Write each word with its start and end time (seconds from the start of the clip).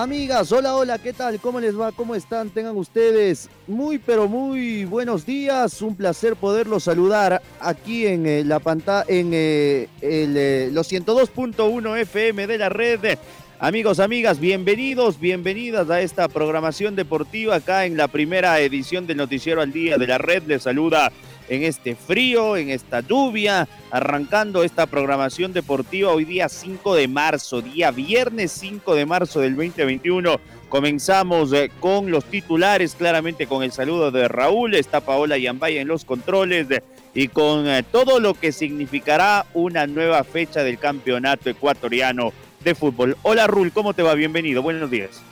Amigas, 0.00 0.52
hola, 0.52 0.76
hola, 0.76 0.96
¿qué 0.98 1.12
tal? 1.12 1.40
¿Cómo 1.40 1.58
les 1.58 1.76
va? 1.76 1.90
¿Cómo 1.90 2.14
están? 2.14 2.50
Tengan 2.50 2.76
ustedes 2.76 3.50
muy, 3.66 3.98
pero 3.98 4.28
muy 4.28 4.84
buenos 4.84 5.26
días. 5.26 5.82
Un 5.82 5.96
placer 5.96 6.36
poderlos 6.36 6.84
saludar 6.84 7.42
aquí 7.58 8.06
en 8.06 8.24
eh, 8.24 8.44
la 8.44 8.60
pantalla, 8.60 9.04
en 9.08 9.30
eh, 9.32 9.88
eh, 10.00 10.70
los 10.72 10.92
102.1 10.92 11.98
FM 11.98 12.46
de 12.46 12.58
la 12.58 12.68
red. 12.68 13.18
Amigos, 13.58 13.98
amigas, 13.98 14.38
bienvenidos, 14.38 15.18
bienvenidas 15.18 15.90
a 15.90 16.00
esta 16.00 16.28
programación 16.28 16.94
deportiva 16.94 17.56
acá 17.56 17.84
en 17.84 17.96
la 17.96 18.06
primera 18.06 18.60
edición 18.60 19.04
del 19.08 19.16
Noticiero 19.16 19.62
al 19.62 19.72
Día 19.72 19.98
de 19.98 20.06
la 20.06 20.18
Red. 20.18 20.44
Les 20.46 20.62
saluda 20.62 21.10
en 21.48 21.62
este 21.62 21.94
frío, 21.94 22.56
en 22.56 22.70
esta 22.70 23.00
lluvia, 23.00 23.68
arrancando 23.90 24.62
esta 24.62 24.86
programación 24.86 25.52
deportiva 25.52 26.12
hoy 26.12 26.24
día 26.24 26.48
5 26.48 26.94
de 26.94 27.08
marzo, 27.08 27.62
día 27.62 27.90
viernes 27.90 28.52
5 28.52 28.94
de 28.94 29.06
marzo 29.06 29.40
del 29.40 29.56
2021. 29.56 30.40
Comenzamos 30.68 31.52
eh, 31.52 31.70
con 31.80 32.10
los 32.10 32.24
titulares, 32.24 32.94
claramente 32.94 33.46
con 33.46 33.62
el 33.62 33.72
saludo 33.72 34.10
de 34.10 34.28
Raúl, 34.28 34.74
está 34.74 35.00
Paola 35.00 35.38
Yambaya 35.38 35.80
en 35.80 35.88
los 35.88 36.04
controles 36.04 36.66
y 37.14 37.28
con 37.28 37.66
eh, 37.66 37.82
todo 37.90 38.20
lo 38.20 38.34
que 38.34 38.52
significará 38.52 39.46
una 39.54 39.86
nueva 39.86 40.24
fecha 40.24 40.62
del 40.62 40.78
campeonato 40.78 41.48
ecuatoriano 41.48 42.32
de 42.60 42.74
fútbol. 42.74 43.16
Hola 43.22 43.46
Raúl, 43.46 43.72
¿cómo 43.72 43.94
te 43.94 44.02
va? 44.02 44.14
Bienvenido, 44.14 44.62
buenos 44.62 44.90
días. 44.90 45.22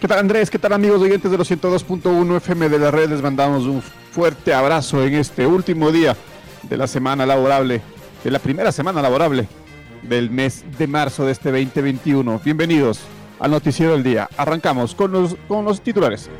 ¿Qué 0.00 0.06
tal 0.06 0.20
Andrés? 0.20 0.48
¿Qué 0.48 0.60
tal 0.60 0.72
amigos 0.74 1.02
oyentes 1.02 1.28
de 1.28 1.36
los 1.36 1.50
102.1 1.50 2.36
FM 2.36 2.68
de 2.68 2.78
la 2.78 2.92
red? 2.92 3.10
Les 3.10 3.20
mandamos 3.20 3.64
un 3.64 3.82
fuerte 3.82 4.54
abrazo 4.54 5.04
en 5.04 5.14
este 5.14 5.44
último 5.44 5.90
día 5.90 6.16
de 6.62 6.76
la 6.76 6.86
semana 6.86 7.26
laborable, 7.26 7.82
de 8.22 8.30
la 8.30 8.38
primera 8.38 8.70
semana 8.70 9.02
laborable 9.02 9.48
del 10.02 10.30
mes 10.30 10.64
de 10.78 10.86
marzo 10.86 11.26
de 11.26 11.32
este 11.32 11.50
2021. 11.50 12.40
Bienvenidos 12.44 13.00
al 13.40 13.50
Noticiero 13.50 13.90
del 13.90 14.04
Día. 14.04 14.28
Arrancamos 14.36 14.94
con 14.94 15.10
los, 15.10 15.34
con 15.48 15.64
los 15.64 15.80
titulares. 15.80 16.30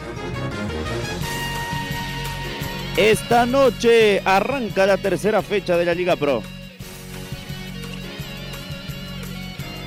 Esta 2.97 3.45
noche 3.45 4.23
arranca 4.25 4.87
la 4.87 4.99
tercera 4.99 5.43
fecha 5.43 5.77
de 5.77 5.85
la 5.85 5.95
Liga 5.95 6.15
Pro. 6.15 6.43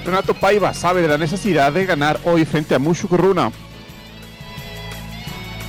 Renato 0.06 0.34
Paiva 0.34 0.74
sabe 0.74 1.02
de 1.02 1.08
la 1.08 1.18
necesidad 1.18 1.72
de 1.72 1.86
ganar 1.86 2.20
hoy 2.26 2.46
frente 2.46 2.74
a 2.74 2.80
Mushukuruna. 2.80 3.52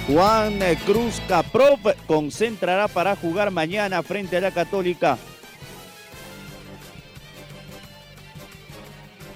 Juan 0.07 0.59
Cruz 0.85 1.21
Caprov 1.29 1.79
concentrará 2.07 2.89
para 2.89 3.15
jugar 3.15 3.51
mañana 3.51 4.03
frente 4.03 4.37
a 4.37 4.41
la 4.41 4.51
Católica. 4.51 5.19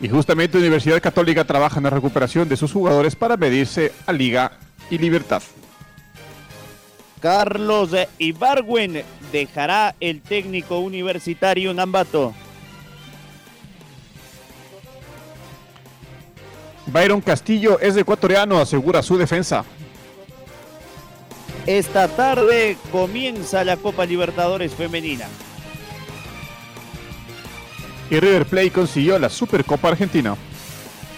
Y 0.00 0.08
justamente 0.08 0.58
Universidad 0.58 1.00
Católica 1.00 1.44
trabaja 1.44 1.78
en 1.78 1.84
la 1.84 1.90
recuperación 1.90 2.48
de 2.48 2.56
sus 2.56 2.72
jugadores 2.72 3.16
para 3.16 3.36
medirse 3.36 3.92
a 4.06 4.12
Liga 4.12 4.52
y 4.90 4.98
Libertad. 4.98 5.42
Carlos 7.20 7.90
Ibargüen 8.18 9.02
dejará 9.32 9.94
el 10.00 10.20
técnico 10.20 10.80
universitario 10.80 11.70
en 11.70 11.80
Ambato. 11.80 12.34
Byron 16.86 17.20
Castillo 17.20 17.78
es 17.80 17.96
ecuatoriano, 17.96 18.60
asegura 18.60 19.02
su 19.02 19.18
defensa. 19.18 19.64
Esta 21.66 22.06
tarde 22.06 22.76
comienza 22.92 23.64
la 23.64 23.76
Copa 23.76 24.06
Libertadores 24.06 24.72
Femenina. 24.72 25.26
Y 28.08 28.20
River 28.20 28.46
Plate 28.46 28.70
consiguió 28.70 29.18
la 29.18 29.28
Supercopa 29.28 29.88
Argentina. 29.88 30.36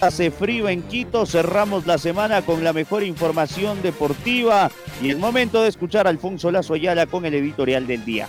Hace 0.00 0.30
frío 0.30 0.68
en 0.68 0.82
Quito, 0.82 1.26
cerramos 1.26 1.86
la 1.86 1.98
semana 1.98 2.42
con 2.42 2.64
la 2.64 2.72
mejor 2.72 3.02
información 3.02 3.82
deportiva 3.82 4.70
y 5.02 5.10
el 5.10 5.18
momento 5.18 5.60
de 5.60 5.68
escuchar 5.68 6.06
a 6.06 6.10
Alfonso 6.10 6.50
Lazo 6.50 6.74
Ayala 6.74 7.06
con 7.06 7.26
el 7.26 7.34
editorial 7.34 7.86
del 7.86 8.04
día. 8.04 8.26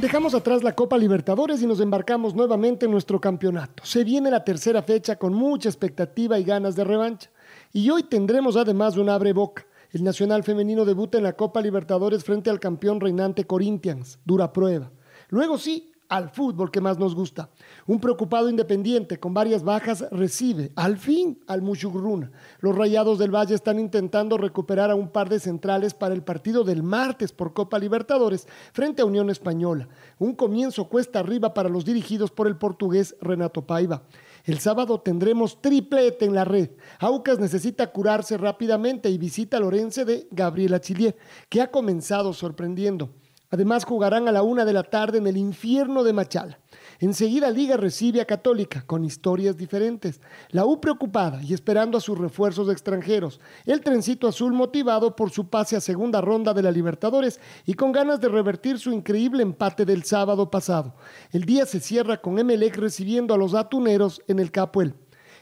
Dejamos 0.00 0.32
atrás 0.32 0.62
la 0.62 0.76
Copa 0.76 0.96
Libertadores 0.96 1.60
y 1.60 1.66
nos 1.66 1.80
embarcamos 1.80 2.32
nuevamente 2.32 2.86
en 2.86 2.92
nuestro 2.92 3.20
campeonato. 3.20 3.82
Se 3.84 4.04
viene 4.04 4.30
la 4.30 4.44
tercera 4.44 4.80
fecha 4.80 5.16
con 5.16 5.34
mucha 5.34 5.68
expectativa 5.68 6.38
y 6.38 6.44
ganas 6.44 6.76
de 6.76 6.84
revancha. 6.84 7.30
Y 7.72 7.90
hoy 7.90 8.04
tendremos 8.04 8.56
además 8.56 8.96
un 8.96 9.08
abre 9.08 9.32
boca. 9.32 9.66
El 9.90 10.04
Nacional 10.04 10.44
Femenino 10.44 10.84
debuta 10.84 11.18
en 11.18 11.24
la 11.24 11.32
Copa 11.32 11.60
Libertadores 11.60 12.22
frente 12.22 12.48
al 12.48 12.60
campeón 12.60 13.00
reinante 13.00 13.44
Corinthians. 13.44 14.20
Dura 14.24 14.52
prueba. 14.52 14.92
Luego 15.30 15.58
sí, 15.58 15.90
al 16.08 16.30
fútbol 16.30 16.70
que 16.70 16.80
más 16.80 16.98
nos 16.98 17.14
gusta. 17.14 17.50
Un 17.86 18.00
preocupado 18.00 18.48
independiente 18.48 19.20
con 19.20 19.34
varias 19.34 19.62
bajas 19.62 20.04
recibe 20.10 20.72
al 20.74 20.96
fin 20.96 21.40
al 21.46 21.62
Mushugruna. 21.62 22.30
Los 22.60 22.76
Rayados 22.76 23.18
del 23.18 23.34
Valle 23.34 23.54
están 23.54 23.78
intentando 23.78 24.38
recuperar 24.38 24.90
a 24.90 24.94
un 24.94 25.08
par 25.08 25.28
de 25.28 25.40
centrales 25.40 25.94
para 25.94 26.14
el 26.14 26.22
partido 26.22 26.64
del 26.64 26.82
martes 26.82 27.32
por 27.32 27.52
Copa 27.52 27.78
Libertadores 27.78 28.48
frente 28.72 29.02
a 29.02 29.06
Unión 29.06 29.30
Española. 29.30 29.88
Un 30.18 30.34
comienzo 30.34 30.88
cuesta 30.88 31.18
arriba 31.20 31.54
para 31.54 31.68
los 31.68 31.84
dirigidos 31.84 32.30
por 32.30 32.46
el 32.46 32.56
portugués 32.56 33.14
Renato 33.20 33.66
Paiva. 33.66 34.02
El 34.44 34.60
sábado 34.60 35.00
tendremos 35.00 35.60
triplete 35.60 36.24
en 36.24 36.34
la 36.34 36.44
red. 36.44 36.70
Aucas 37.00 37.38
necesita 37.38 37.92
curarse 37.92 38.38
rápidamente 38.38 39.10
y 39.10 39.18
visita 39.18 39.58
a 39.58 39.60
Lorense 39.60 40.06
de 40.06 40.26
Gabriela 40.30 40.80
Chilier, 40.80 41.16
que 41.50 41.60
ha 41.60 41.70
comenzado 41.70 42.32
sorprendiendo. 42.32 43.10
Además 43.50 43.84
jugarán 43.84 44.28
a 44.28 44.32
la 44.32 44.42
una 44.42 44.66
de 44.66 44.74
la 44.74 44.82
tarde 44.82 45.18
en 45.18 45.26
el 45.26 45.38
infierno 45.38 46.04
de 46.04 46.12
Machala. 46.12 46.58
Enseguida 47.00 47.50
Liga 47.50 47.78
recibe 47.78 48.20
a 48.20 48.26
Católica 48.26 48.82
con 48.84 49.04
historias 49.04 49.56
diferentes. 49.56 50.20
La 50.50 50.66
U 50.66 50.80
preocupada 50.80 51.42
y 51.42 51.54
esperando 51.54 51.96
a 51.96 52.00
sus 52.00 52.18
refuerzos 52.18 52.68
extranjeros. 52.70 53.40
El 53.64 53.80
trencito 53.80 54.28
azul 54.28 54.52
motivado 54.52 55.16
por 55.16 55.30
su 55.30 55.48
pase 55.48 55.76
a 55.76 55.80
segunda 55.80 56.20
ronda 56.20 56.52
de 56.52 56.62
la 56.62 56.70
Libertadores 56.70 57.40
y 57.64 57.74
con 57.74 57.92
ganas 57.92 58.20
de 58.20 58.28
revertir 58.28 58.78
su 58.78 58.92
increíble 58.92 59.42
empate 59.42 59.86
del 59.86 60.02
sábado 60.04 60.50
pasado. 60.50 60.94
El 61.30 61.44
día 61.44 61.64
se 61.64 61.80
cierra 61.80 62.20
con 62.20 62.38
Emelec 62.38 62.76
recibiendo 62.76 63.32
a 63.32 63.38
los 63.38 63.54
atuneros 63.54 64.20
en 64.26 64.40
el 64.40 64.50
Capuel. 64.50 64.94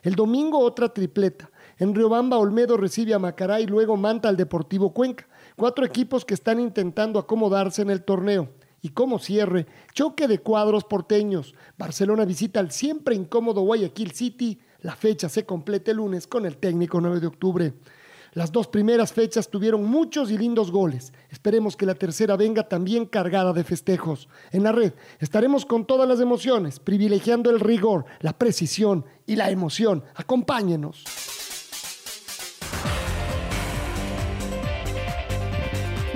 El 0.02 0.14
domingo 0.14 0.60
otra 0.60 0.90
tripleta. 0.90 1.50
En 1.78 1.94
Riobamba 1.94 2.38
Olmedo 2.38 2.76
recibe 2.76 3.14
a 3.14 3.18
Macará 3.18 3.60
y 3.60 3.66
luego 3.66 3.96
manta 3.96 4.28
al 4.28 4.36
Deportivo 4.36 4.92
Cuenca. 4.92 5.26
Cuatro 5.56 5.86
equipos 5.86 6.26
que 6.26 6.34
están 6.34 6.60
intentando 6.60 7.18
acomodarse 7.18 7.80
en 7.80 7.88
el 7.88 8.04
torneo. 8.04 8.50
Y 8.82 8.90
como 8.90 9.18
cierre, 9.18 9.66
choque 9.94 10.28
de 10.28 10.40
cuadros 10.40 10.84
porteños. 10.84 11.54
Barcelona 11.78 12.26
visita 12.26 12.60
al 12.60 12.70
siempre 12.70 13.14
incómodo 13.14 13.62
Guayaquil 13.62 14.10
City. 14.10 14.60
La 14.82 14.94
fecha 14.94 15.30
se 15.30 15.46
completa 15.46 15.92
el 15.92 15.96
lunes 15.96 16.26
con 16.26 16.44
el 16.44 16.58
técnico 16.58 17.00
9 17.00 17.20
de 17.20 17.26
octubre. 17.26 17.74
Las 18.34 18.52
dos 18.52 18.68
primeras 18.68 19.14
fechas 19.14 19.48
tuvieron 19.48 19.82
muchos 19.82 20.30
y 20.30 20.36
lindos 20.36 20.70
goles. 20.70 21.14
Esperemos 21.30 21.74
que 21.74 21.86
la 21.86 21.94
tercera 21.94 22.36
venga 22.36 22.68
también 22.68 23.06
cargada 23.06 23.54
de 23.54 23.64
festejos. 23.64 24.28
En 24.52 24.62
la 24.62 24.72
red 24.72 24.92
estaremos 25.20 25.64
con 25.64 25.86
todas 25.86 26.06
las 26.06 26.20
emociones, 26.20 26.80
privilegiando 26.80 27.48
el 27.48 27.60
rigor, 27.60 28.04
la 28.20 28.36
precisión 28.36 29.06
y 29.24 29.36
la 29.36 29.50
emoción. 29.50 30.04
Acompáñenos. 30.16 31.45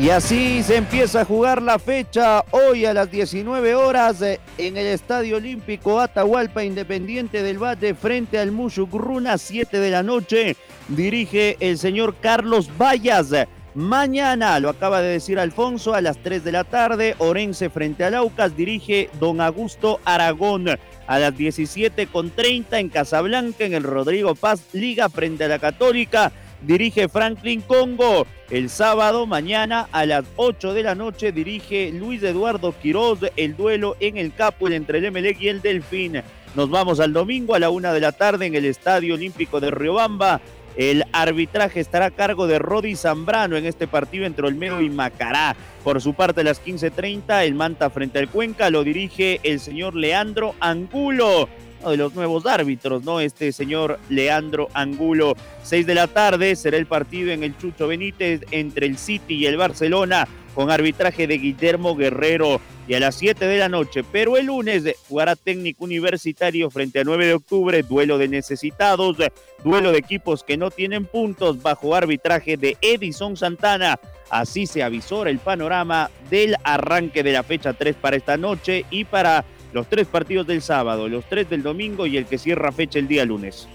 Y 0.01 0.09
así 0.09 0.63
se 0.63 0.77
empieza 0.77 1.21
a 1.21 1.25
jugar 1.27 1.61
la 1.61 1.79
fecha 1.79 2.43
hoy 2.53 2.87
a 2.87 2.95
las 2.95 3.11
19 3.11 3.75
horas 3.75 4.23
eh, 4.23 4.41
en 4.57 4.79
el 4.79 4.87
Estadio 4.87 5.37
Olímpico 5.37 6.01
Atahualpa 6.01 6.65
Independiente 6.65 7.43
del 7.43 7.63
Valle 7.63 7.95
frente 7.95 8.39
al 8.39 8.51
Mushugruna, 8.51 9.37
7 9.37 9.79
de 9.79 9.91
la 9.91 10.03
noche. 10.03 10.57
Dirige 10.89 11.59
el 11.61 11.77
señor 11.77 12.15
Carlos 12.19 12.71
Vallas. 12.81 13.31
Mañana, 13.75 14.59
lo 14.59 14.71
acaba 14.71 15.03
de 15.03 15.11
decir 15.11 15.39
Alfonso, 15.39 15.93
a 15.93 16.01
las 16.01 16.17
3 16.17 16.45
de 16.45 16.53
la 16.53 16.65
tarde, 16.65 17.15
Orense 17.19 17.69
frente 17.69 18.03
al 18.03 18.15
Aucas 18.15 18.57
dirige 18.57 19.11
don 19.21 19.43
Augusto 19.43 20.01
Aragón. 20.07 20.67
a 21.07 21.19
las 21.19 21.35
17.30 21.35 22.79
en 22.79 22.89
Casablanca, 22.89 23.65
en 23.65 23.75
el 23.75 23.83
Rodrigo 23.83 24.35
Paz 24.35 24.63
Liga 24.73 25.11
frente 25.11 25.45
a 25.45 25.49
la 25.49 25.59
Católica. 25.59 26.33
Dirige 26.63 27.09
Franklin 27.09 27.63
Congo. 27.63 28.27
El 28.51 28.69
sábado, 28.69 29.27
mañana 29.27 29.89
a 29.93 30.05
las 30.05 30.25
8 30.37 30.75
de 30.75 30.83
la 30.83 30.95
noche, 30.95 31.33
dirige 31.33 31.91
Luis 31.93 32.23
Eduardo 32.23 32.75
Quiroz 32.81 33.21
el 33.37 33.57
duelo 33.57 33.97
en 34.01 34.17
el 34.17 34.35
Capo 34.35 34.69
entre 34.69 34.99
el 34.99 35.07
Emelec 35.07 35.41
y 35.41 35.49
el 35.49 35.63
Delfín. 35.63 36.23
Nos 36.55 36.69
vamos 36.69 36.99
al 37.01 37.13
domingo 37.13 37.55
a 37.55 37.61
la 37.61 37.71
una 37.71 37.93
de 37.93 38.01
la 38.01 38.13
tarde 38.13 38.47
en 38.47 38.57
el 38.57 38.65
Estadio 38.65 39.15
Olímpico 39.15 39.61
de 39.61 39.71
Riobamba. 39.71 40.41
El 40.77 41.05
arbitraje 41.13 41.81
estará 41.81 42.07
a 42.07 42.11
cargo 42.11 42.47
de 42.47 42.59
Rodi 42.59 42.97
Zambrano 42.97 43.57
en 43.57 43.67
este 43.67 43.87
partido 43.87 44.25
entre 44.27 44.47
Olmedo 44.47 44.81
y 44.81 44.91
Macará. 44.91 45.57
Por 45.85 46.01
su 46.01 46.15
parte, 46.15 46.43
a 46.43 46.45
las 46.45 46.65
15.30, 46.65 47.45
el 47.45 47.55
Manta 47.55 47.91
frente 47.91 48.19
al 48.19 48.29
Cuenca 48.29 48.71
lo 48.71 48.85
dirige 48.85 49.41
el 49.43 49.61
señor 49.61 49.95
Leandro 49.95 50.55
Angulo. 50.61 51.49
De 51.85 51.97
los 51.97 52.15
nuevos 52.15 52.47
árbitros, 52.47 53.05
¿no? 53.05 53.21
Este 53.21 53.53
señor 53.53 53.99
Leandro 54.09 54.69
Angulo. 54.75 55.35
Seis 55.63 55.87
de 55.87 55.95
la 55.95 56.07
tarde 56.07 56.55
será 56.55 56.77
el 56.77 56.87
partido 56.87 57.33
en 57.33 57.43
el 57.43 57.57
Chucho 57.57 57.89
Benítez 57.89 58.43
entre 58.51 58.87
el 58.87 58.99
City 58.99 59.35
y 59.35 59.47
el 59.47 59.57
Barcelona 59.57 60.29
con 60.55 60.71
arbitraje 60.71 61.27
de 61.27 61.39
Guillermo 61.39 61.97
Guerrero 61.97 62.61
y 62.87 62.95
a 62.95 63.01
las 63.01 63.15
7 63.15 63.47
de 63.47 63.59
la 63.59 63.69
noche. 63.69 64.03
Pero 64.03 64.37
el 64.37 64.47
lunes 64.47 64.85
jugará 65.09 65.37
técnico 65.37 65.85
universitario 65.85 66.71
frente 66.71 67.01
a 67.01 67.05
9 67.05 67.27
de 67.27 67.35
octubre, 67.35 67.83
duelo 67.83 68.19
de 68.19 68.29
necesitados, 68.29 69.17
duelo 69.65 69.93
de 69.93 69.99
equipos 69.99 70.43
que 70.43 70.57
no 70.57 70.71
tienen 70.71 71.07
puntos 71.07 71.63
bajo 71.63 71.95
arbitraje 71.95 72.57
de 72.57 72.77
Edison 72.81 73.37
Santana. 73.37 73.99
Así 74.29 74.67
se 74.67 74.83
avisora 74.83 75.31
el 75.31 75.39
panorama 75.39 76.11
del 76.31 76.57
arranque 76.65 77.23
de 77.23 77.33
la 77.33 77.43
fecha 77.43 77.73
3 77.73 77.97
para 77.97 78.17
esta 78.17 78.37
noche 78.37 78.85
y 78.91 79.05
para 79.05 79.45
los 79.73 79.87
tres 79.89 80.07
partidos 80.07 80.47
del 80.47 80.63
sábado, 80.63 81.09
los 81.09 81.25
tres 81.25 81.49
del 81.49 81.63
domingo 81.63 82.07
y 82.07 82.17
el 82.17 82.27
que 82.27 82.39
cierra 82.39 82.73
fecha 82.73 82.99
el 82.99 83.09
día 83.09 83.25
lunes. 83.25 83.69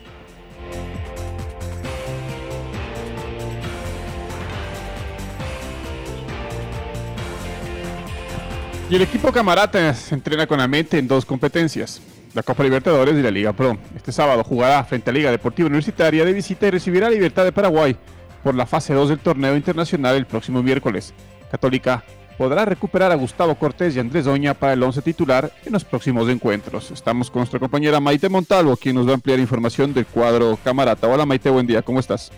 Y 8.88 8.96
el 8.96 9.02
equipo 9.02 9.32
Camarata 9.32 9.96
se 9.96 10.14
entrena 10.14 10.46
con 10.46 10.60
la 10.60 10.68
mente 10.68 11.00
en 11.00 11.08
dos 11.08 11.26
competencias, 11.26 12.02
la 12.36 12.44
Copa 12.44 12.64
Libertadores 12.64 13.16
y 13.16 13.22
la 13.22 13.32
Liga 13.32 13.52
Pro. 13.52 13.80
Este 13.96 14.12
sábado 14.12 14.44
jugará 14.44 14.84
frente 14.84 15.10
a 15.10 15.14
Liga 15.14 15.32
Deportiva 15.32 15.68
Universitaria 15.68 16.24
de 16.24 16.34
visita 16.34 16.68
y 16.68 16.72
recibirá 16.72 17.10
Libertad 17.10 17.46
de 17.46 17.52
Paraguay 17.52 17.98
por 18.44 18.54
la 18.54 18.68
fase 18.68 18.94
2 18.94 19.10
del 19.10 19.18
torneo 19.18 19.56
internacional 19.56 20.16
el 20.16 20.28
próximo 20.28 20.62
miércoles. 20.62 21.16
Católica 21.50 22.04
podrá 22.38 22.66
recuperar 22.66 23.12
a 23.12 23.16
Gustavo 23.16 23.56
Cortés 23.56 23.96
y 23.96 24.00
Andrés 24.00 24.26
Doña 24.26 24.54
para 24.54 24.74
el 24.74 24.84
once 24.84 25.02
titular 25.02 25.52
en 25.66 25.74
los 25.74 25.84
próximos 25.84 26.30
encuentros. 26.30 26.92
Estamos 26.92 27.30
con 27.30 27.42
nuestra 27.42 27.60
compañera 27.60 28.00
Maite 28.00 28.30
Montalvo, 28.30 28.78
quien 28.78 28.96
nos 28.96 29.08
va 29.08 29.12
a 29.12 29.16
ampliar 29.16 29.40
información 29.40 29.94
del 29.94 30.06
cuadro 30.06 30.58
Camarata. 30.64 31.08
Hola 31.08 31.26
Maite, 31.26 31.50
buen 31.50 31.68
día, 31.68 31.82
¿cómo 31.82 32.00
estás? 32.00 32.32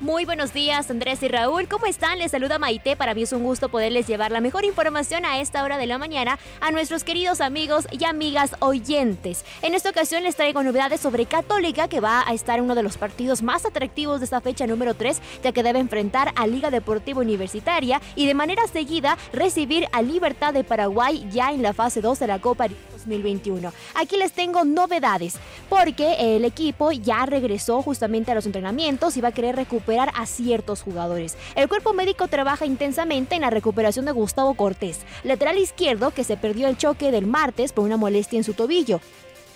Muy 0.00 0.24
buenos 0.24 0.52
días, 0.52 0.92
Andrés 0.92 1.24
y 1.24 1.28
Raúl. 1.28 1.66
¿Cómo 1.66 1.86
están? 1.86 2.20
Les 2.20 2.30
saluda 2.30 2.60
Maite. 2.60 2.94
Para 2.94 3.14
mí 3.14 3.22
es 3.22 3.32
un 3.32 3.42
gusto 3.42 3.68
poderles 3.68 4.06
llevar 4.06 4.30
la 4.30 4.40
mejor 4.40 4.64
información 4.64 5.24
a 5.24 5.40
esta 5.40 5.64
hora 5.64 5.76
de 5.76 5.86
la 5.86 5.98
mañana 5.98 6.38
a 6.60 6.70
nuestros 6.70 7.02
queridos 7.02 7.40
amigos 7.40 7.88
y 7.90 8.04
amigas 8.04 8.54
oyentes. 8.60 9.44
En 9.60 9.74
esta 9.74 9.90
ocasión 9.90 10.22
les 10.22 10.36
traigo 10.36 10.62
novedades 10.62 11.00
sobre 11.00 11.26
Católica, 11.26 11.88
que 11.88 11.98
va 11.98 12.22
a 12.24 12.32
estar 12.32 12.62
uno 12.62 12.76
de 12.76 12.84
los 12.84 12.96
partidos 12.96 13.42
más 13.42 13.66
atractivos 13.66 14.20
de 14.20 14.26
esta 14.26 14.40
fecha 14.40 14.68
número 14.68 14.94
3, 14.94 15.20
ya 15.42 15.50
que 15.50 15.64
debe 15.64 15.80
enfrentar 15.80 16.32
a 16.36 16.46
Liga 16.46 16.70
Deportiva 16.70 17.20
Universitaria 17.20 18.00
y 18.14 18.26
de 18.26 18.34
manera 18.34 18.68
seguida 18.68 19.18
recibir 19.32 19.88
a 19.90 20.00
Libertad 20.02 20.54
de 20.54 20.62
Paraguay 20.62 21.26
ya 21.32 21.50
en 21.50 21.62
la 21.62 21.72
fase 21.72 22.00
2 22.00 22.20
de 22.20 22.26
la 22.28 22.38
Copa 22.38 22.68
2021. 22.98 23.72
Aquí 23.94 24.16
les 24.16 24.32
tengo 24.32 24.64
novedades, 24.64 25.34
porque 25.68 26.36
el 26.36 26.44
equipo 26.44 26.92
ya 26.92 27.26
regresó 27.26 27.82
justamente 27.82 28.32
a 28.32 28.34
los 28.34 28.46
entrenamientos 28.46 29.16
y 29.16 29.20
va 29.20 29.28
a 29.28 29.32
querer 29.32 29.56
recuperar 29.56 30.10
a 30.14 30.26
ciertos 30.26 30.82
jugadores. 30.82 31.36
El 31.54 31.68
cuerpo 31.68 31.92
médico 31.92 32.28
trabaja 32.28 32.66
intensamente 32.66 33.34
en 33.34 33.42
la 33.42 33.50
recuperación 33.50 34.04
de 34.04 34.12
Gustavo 34.12 34.54
Cortés, 34.54 35.00
lateral 35.24 35.58
izquierdo 35.58 36.10
que 36.10 36.24
se 36.24 36.36
perdió 36.36 36.68
el 36.68 36.76
choque 36.76 37.10
del 37.10 37.26
martes 37.26 37.72
por 37.72 37.84
una 37.84 37.96
molestia 37.96 38.38
en 38.38 38.44
su 38.44 38.54
tobillo. 38.54 39.00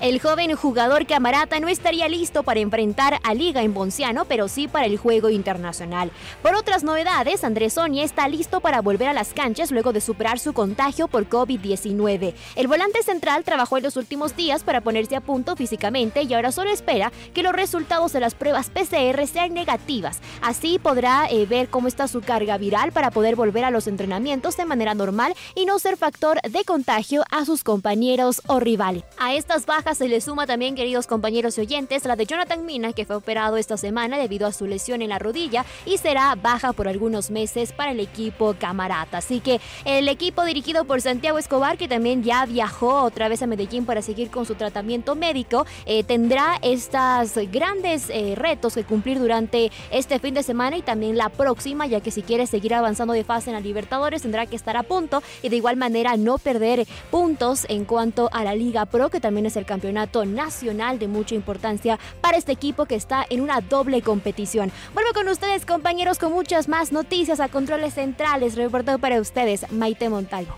El 0.02 0.18
joven 0.20 0.52
jugador 0.56 1.06
camarata 1.06 1.60
no 1.60 1.68
estaría 1.68 2.08
listo 2.08 2.42
para 2.42 2.58
enfrentar 2.58 3.20
a 3.22 3.34
Liga 3.34 3.62
en 3.62 3.72
Bonciano, 3.72 4.24
pero 4.24 4.48
sí 4.48 4.66
para 4.66 4.86
el 4.86 4.98
juego 4.98 5.30
internacional. 5.30 6.10
Por 6.42 6.56
otras 6.56 6.82
novedades, 6.82 7.44
Andrés 7.44 7.74
Sonia 7.74 8.02
está 8.02 8.26
listo 8.26 8.58
para 8.58 8.80
volver 8.80 9.06
a 9.06 9.12
las 9.12 9.32
canchas 9.32 9.70
luego 9.70 9.92
de 9.92 10.00
superar 10.00 10.40
su 10.40 10.54
contagio 10.54 11.06
por 11.06 11.28
COVID-19. 11.28 12.34
El 12.56 12.66
volante 12.66 13.04
central 13.04 13.44
trabajó 13.44 13.76
en 13.76 13.84
los 13.84 13.96
últimos 13.96 14.34
días 14.34 14.64
para 14.64 14.80
ponerse 14.80 15.14
a 15.14 15.20
punto 15.20 15.54
físicamente 15.54 16.22
y 16.24 16.34
ahora 16.34 16.50
solo 16.50 16.70
espera 16.70 17.12
que 17.32 17.44
los 17.44 17.52
resultados 17.52 18.12
de 18.12 18.18
las 18.18 18.34
pruebas 18.34 18.70
PCR 18.70 19.24
sean 19.28 19.54
negativas. 19.54 20.18
Así 20.40 20.80
podrá 20.80 21.28
eh, 21.30 21.46
ver 21.46 21.68
cómo 21.68 21.86
está 21.86 22.08
su 22.08 22.22
carga 22.22 22.58
viral 22.58 22.90
para 22.90 23.12
poder 23.12 23.36
volver 23.36 23.64
a 23.64 23.70
los 23.70 23.86
entrenamientos 23.86 24.56
de 24.56 24.64
manera 24.64 24.94
normal 24.94 25.34
y 25.54 25.64
no 25.64 25.78
ser 25.78 25.96
factor 25.96 26.40
de 26.42 26.64
contagio 26.64 27.22
a 27.30 27.44
sus 27.44 27.62
compañeros 27.62 28.42
o 28.48 28.58
rivales. 28.58 29.04
A 29.16 29.34
estas 29.34 29.64
bajas 29.64 29.91
se 29.94 30.08
le 30.08 30.20
suma 30.20 30.46
también, 30.46 30.74
queridos 30.74 31.06
compañeros 31.06 31.58
y 31.58 31.62
oyentes, 31.62 32.04
la 32.04 32.16
de 32.16 32.26
Jonathan 32.26 32.64
Mina, 32.64 32.92
que 32.92 33.04
fue 33.04 33.16
operado 33.16 33.56
esta 33.56 33.76
semana 33.76 34.18
debido 34.18 34.46
a 34.46 34.52
su 34.52 34.66
lesión 34.66 35.02
en 35.02 35.10
la 35.10 35.18
rodilla 35.18 35.64
y 35.84 35.98
será 35.98 36.34
baja 36.34 36.72
por 36.72 36.88
algunos 36.88 37.30
meses 37.30 37.72
para 37.72 37.92
el 37.92 38.00
equipo 38.00 38.54
Camarata. 38.58 39.18
Así 39.18 39.40
que 39.40 39.60
el 39.84 40.08
equipo 40.08 40.44
dirigido 40.44 40.84
por 40.84 41.00
Santiago 41.00 41.38
Escobar, 41.38 41.76
que 41.76 41.88
también 41.88 42.22
ya 42.22 42.46
viajó 42.46 43.02
otra 43.02 43.28
vez 43.28 43.42
a 43.42 43.46
Medellín 43.46 43.84
para 43.84 44.02
seguir 44.02 44.30
con 44.30 44.46
su 44.46 44.54
tratamiento 44.54 45.14
médico, 45.14 45.66
eh, 45.84 46.04
tendrá 46.04 46.58
estos 46.62 47.34
grandes 47.50 48.08
eh, 48.10 48.34
retos 48.36 48.74
que 48.74 48.84
cumplir 48.84 49.18
durante 49.18 49.70
este 49.90 50.18
fin 50.18 50.34
de 50.34 50.42
semana 50.42 50.76
y 50.76 50.82
también 50.82 51.16
la 51.16 51.28
próxima, 51.28 51.86
ya 51.86 52.00
que 52.00 52.10
si 52.10 52.22
quiere 52.22 52.46
seguir 52.46 52.74
avanzando 52.74 53.12
de 53.12 53.24
fase 53.24 53.50
en 53.50 53.54
la 53.54 53.60
Libertadores 53.60 54.22
tendrá 54.22 54.46
que 54.46 54.56
estar 54.56 54.76
a 54.76 54.82
punto 54.82 55.22
y 55.42 55.48
de 55.48 55.56
igual 55.56 55.76
manera 55.76 56.16
no 56.16 56.38
perder 56.38 56.86
puntos 57.10 57.66
en 57.68 57.84
cuanto 57.84 58.28
a 58.32 58.44
la 58.44 58.54
Liga 58.54 58.86
Pro, 58.86 59.10
que 59.10 59.20
también 59.20 59.46
es 59.46 59.56
el 59.56 59.66
campeonato 59.72 60.26
nacional 60.26 60.98
de 60.98 61.08
mucha 61.08 61.34
importancia 61.34 61.98
para 62.20 62.36
este 62.36 62.52
equipo 62.52 62.84
que 62.84 62.94
está 62.94 63.24
en 63.30 63.40
una 63.40 63.62
doble 63.62 64.02
competición. 64.02 64.70
Vuelvo 64.92 65.14
con 65.14 65.28
ustedes, 65.28 65.64
compañeros, 65.64 66.18
con 66.18 66.30
muchas 66.30 66.68
más 66.68 66.92
noticias 66.92 67.40
a 67.40 67.48
controles 67.48 67.94
centrales. 67.94 68.54
Reportado 68.54 68.98
para 68.98 69.18
ustedes, 69.18 69.70
Maite 69.72 70.10
Montalvo. 70.10 70.54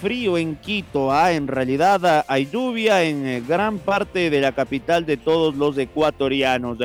frío 0.00 0.36
en 0.36 0.56
Quito, 0.56 1.10
ah, 1.10 1.32
en 1.32 1.48
realidad 1.48 2.04
ah, 2.04 2.26
hay 2.28 2.46
lluvia 2.52 3.04
en 3.04 3.26
eh, 3.26 3.40
gran 3.40 3.78
parte 3.78 4.28
de 4.28 4.38
la 4.38 4.52
capital 4.52 5.06
de 5.06 5.16
todos 5.16 5.54
los 5.54 5.78
ecuatorianos. 5.78 6.76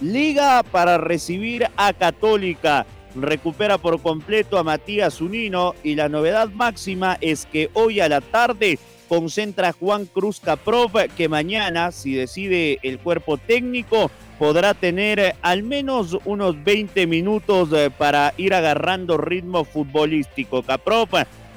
Liga 0.00 0.62
para 0.62 0.96
recibir 0.96 1.66
a 1.76 1.92
Católica 1.92 2.86
recupera 3.14 3.78
por 3.78 4.00
completo 4.00 4.58
a 4.58 4.62
Matías 4.62 5.20
Unino 5.20 5.74
y 5.82 5.94
la 5.94 6.08
novedad 6.08 6.48
máxima 6.50 7.18
es 7.20 7.46
que 7.46 7.70
hoy 7.74 8.00
a 8.00 8.08
la 8.08 8.20
tarde 8.20 8.78
concentra 9.08 9.72
Juan 9.72 10.06
Cruz 10.06 10.40
Caprov 10.40 10.92
que 11.16 11.28
mañana, 11.28 11.90
si 11.90 12.14
decide 12.14 12.78
el 12.82 12.98
cuerpo 12.98 13.38
técnico, 13.38 14.10
podrá 14.38 14.72
tener 14.72 15.18
eh, 15.18 15.34
al 15.42 15.62
menos 15.62 16.16
unos 16.24 16.62
20 16.64 17.06
minutos 17.06 17.68
eh, 17.72 17.90
para 17.90 18.32
ir 18.36 18.54
agarrando 18.54 19.18
ritmo 19.18 19.64
futbolístico. 19.64 20.62
Caprov 20.62 21.08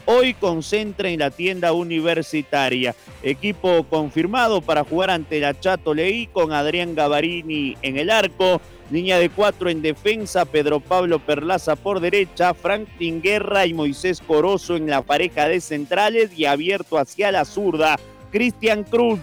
hoy 0.05 0.33
concentra 0.33 1.09
en 1.09 1.19
la 1.19 1.31
tienda 1.31 1.73
universitaria. 1.73 2.95
Equipo 3.21 3.83
confirmado 3.83 4.61
para 4.61 4.83
jugar 4.83 5.09
ante 5.09 5.39
la 5.39 5.59
Chato 5.59 5.93
Leí 5.93 6.27
con 6.27 6.51
Adrián 6.51 6.95
Gavarini 6.95 7.77
en 7.81 7.97
el 7.97 8.09
arco. 8.09 8.61
Línea 8.91 9.17
de 9.17 9.29
cuatro 9.29 9.69
en 9.69 9.81
defensa, 9.81 10.45
Pedro 10.45 10.79
Pablo 10.79 11.19
Perlaza 11.19 11.75
por 11.75 11.99
derecha, 11.99 12.53
Franklin 12.53 13.21
Guerra 13.21 13.65
y 13.65 13.73
Moisés 13.73 14.21
Corozo 14.21 14.75
en 14.75 14.87
la 14.87 15.01
pareja 15.01 15.47
de 15.47 15.61
centrales 15.61 16.37
y 16.37 16.45
abierto 16.45 16.97
hacia 16.97 17.31
la 17.31 17.45
zurda, 17.45 17.97
Cristian 18.31 18.83
Cruz. 18.83 19.21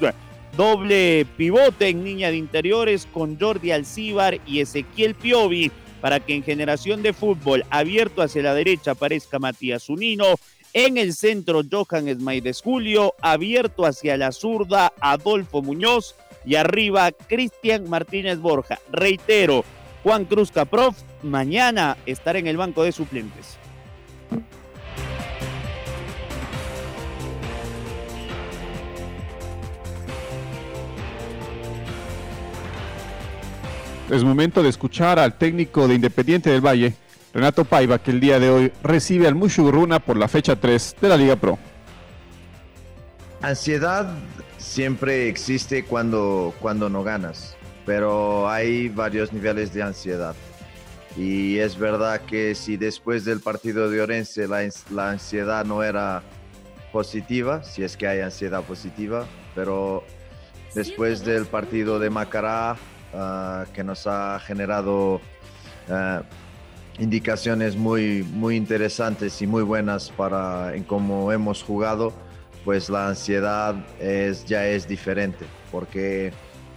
Doble 0.56 1.26
pivote 1.36 1.88
en 1.88 2.04
línea 2.04 2.30
de 2.30 2.36
interiores 2.36 3.06
con 3.12 3.38
Jordi 3.38 3.70
Alcíbar 3.70 4.40
y 4.46 4.60
Ezequiel 4.60 5.14
Piovi 5.14 5.70
para 6.00 6.20
que 6.20 6.34
en 6.34 6.42
generación 6.42 7.02
de 7.02 7.12
fútbol 7.12 7.64
abierto 7.70 8.22
hacia 8.22 8.42
la 8.42 8.54
derecha 8.54 8.92
aparezca 8.92 9.38
Matías 9.38 9.88
Unino 9.88 10.34
en 10.72 10.98
el 10.98 11.14
centro, 11.14 11.62
Johan 11.70 12.08
Esmaides 12.08 12.62
Julio, 12.62 13.14
abierto 13.20 13.86
hacia 13.86 14.16
la 14.16 14.32
zurda, 14.32 14.92
Adolfo 15.00 15.62
Muñoz 15.62 16.14
y 16.44 16.54
arriba, 16.54 17.10
Cristian 17.12 17.88
Martínez 17.88 18.38
Borja. 18.38 18.78
Reitero, 18.90 19.64
Juan 20.02 20.24
Cruz 20.24 20.50
Caprof, 20.50 20.96
mañana 21.22 21.96
estará 22.06 22.38
en 22.38 22.46
el 22.46 22.56
banco 22.56 22.82
de 22.82 22.92
suplentes. 22.92 23.58
Es 34.10 34.24
momento 34.24 34.60
de 34.60 34.68
escuchar 34.68 35.20
al 35.20 35.38
técnico 35.38 35.86
de 35.86 35.94
Independiente 35.94 36.50
del 36.50 36.60
Valle, 36.60 36.94
Renato 37.32 37.64
Paiva, 37.64 37.98
que 37.98 38.10
el 38.10 38.20
día 38.20 38.38
de 38.40 38.50
hoy 38.50 38.72
recibe 38.82 39.28
al 39.28 39.34
Mushuguruna 39.34 40.00
por 40.00 40.16
la 40.16 40.28
fecha 40.28 40.56
3 40.56 40.96
de 41.00 41.08
la 41.08 41.16
Liga 41.16 41.36
Pro. 41.36 41.58
Ansiedad 43.40 44.12
siempre 44.58 45.28
existe 45.28 45.84
cuando, 45.84 46.52
cuando 46.60 46.88
no 46.90 47.02
ganas, 47.02 47.56
pero 47.86 48.48
hay 48.48 48.88
varios 48.88 49.32
niveles 49.32 49.72
de 49.72 49.82
ansiedad. 49.82 50.34
Y 51.16 51.58
es 51.58 51.78
verdad 51.78 52.20
que 52.20 52.54
si 52.54 52.76
después 52.76 53.24
del 53.24 53.40
partido 53.40 53.90
de 53.90 54.00
Orense 54.00 54.46
la, 54.46 54.68
la 54.90 55.10
ansiedad 55.10 55.64
no 55.64 55.82
era 55.82 56.22
positiva, 56.92 57.62
si 57.62 57.82
es 57.82 57.96
que 57.96 58.06
hay 58.06 58.20
ansiedad 58.20 58.62
positiva, 58.62 59.26
pero 59.54 60.04
después 60.74 61.24
del 61.24 61.46
partido 61.46 61.98
de 61.98 62.10
Macará, 62.10 62.76
ah, 63.14 63.64
que 63.72 63.82
nos 63.82 64.06
ha 64.06 64.38
generado 64.40 65.20
ah, 65.88 66.22
indicaciones 67.00 67.76
muy, 67.76 68.22
muy 68.22 68.56
interesantes 68.56 69.40
y 69.40 69.46
muy 69.46 69.62
buenas 69.62 70.10
para 70.10 70.76
en 70.76 70.84
cómo 70.84 71.32
hemos 71.32 71.62
jugado, 71.62 72.12
pues 72.64 72.90
la 72.90 73.08
ansiedad 73.08 73.74
es, 73.98 74.44
ya 74.44 74.66
es 74.66 74.86
diferente, 74.86 75.46
porque 75.72 76.32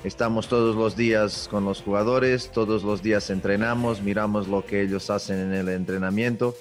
estamos 0.06 0.48
todos 0.48 0.78
los 0.78 0.96
días 0.96 1.50
con 1.52 1.66
los 1.66 1.82
jugadores, 1.82 2.50
todos 2.52 2.84
los 2.84 3.04
días 3.04 3.30
entrenamos, 3.30 4.02
miramos 4.02 4.48
lo 4.48 4.66
que 4.66 4.82
ellos 4.82 5.10
hacen 5.10 5.40
en 5.40 5.54
el 5.54 5.68
entrenamiento 5.68 6.56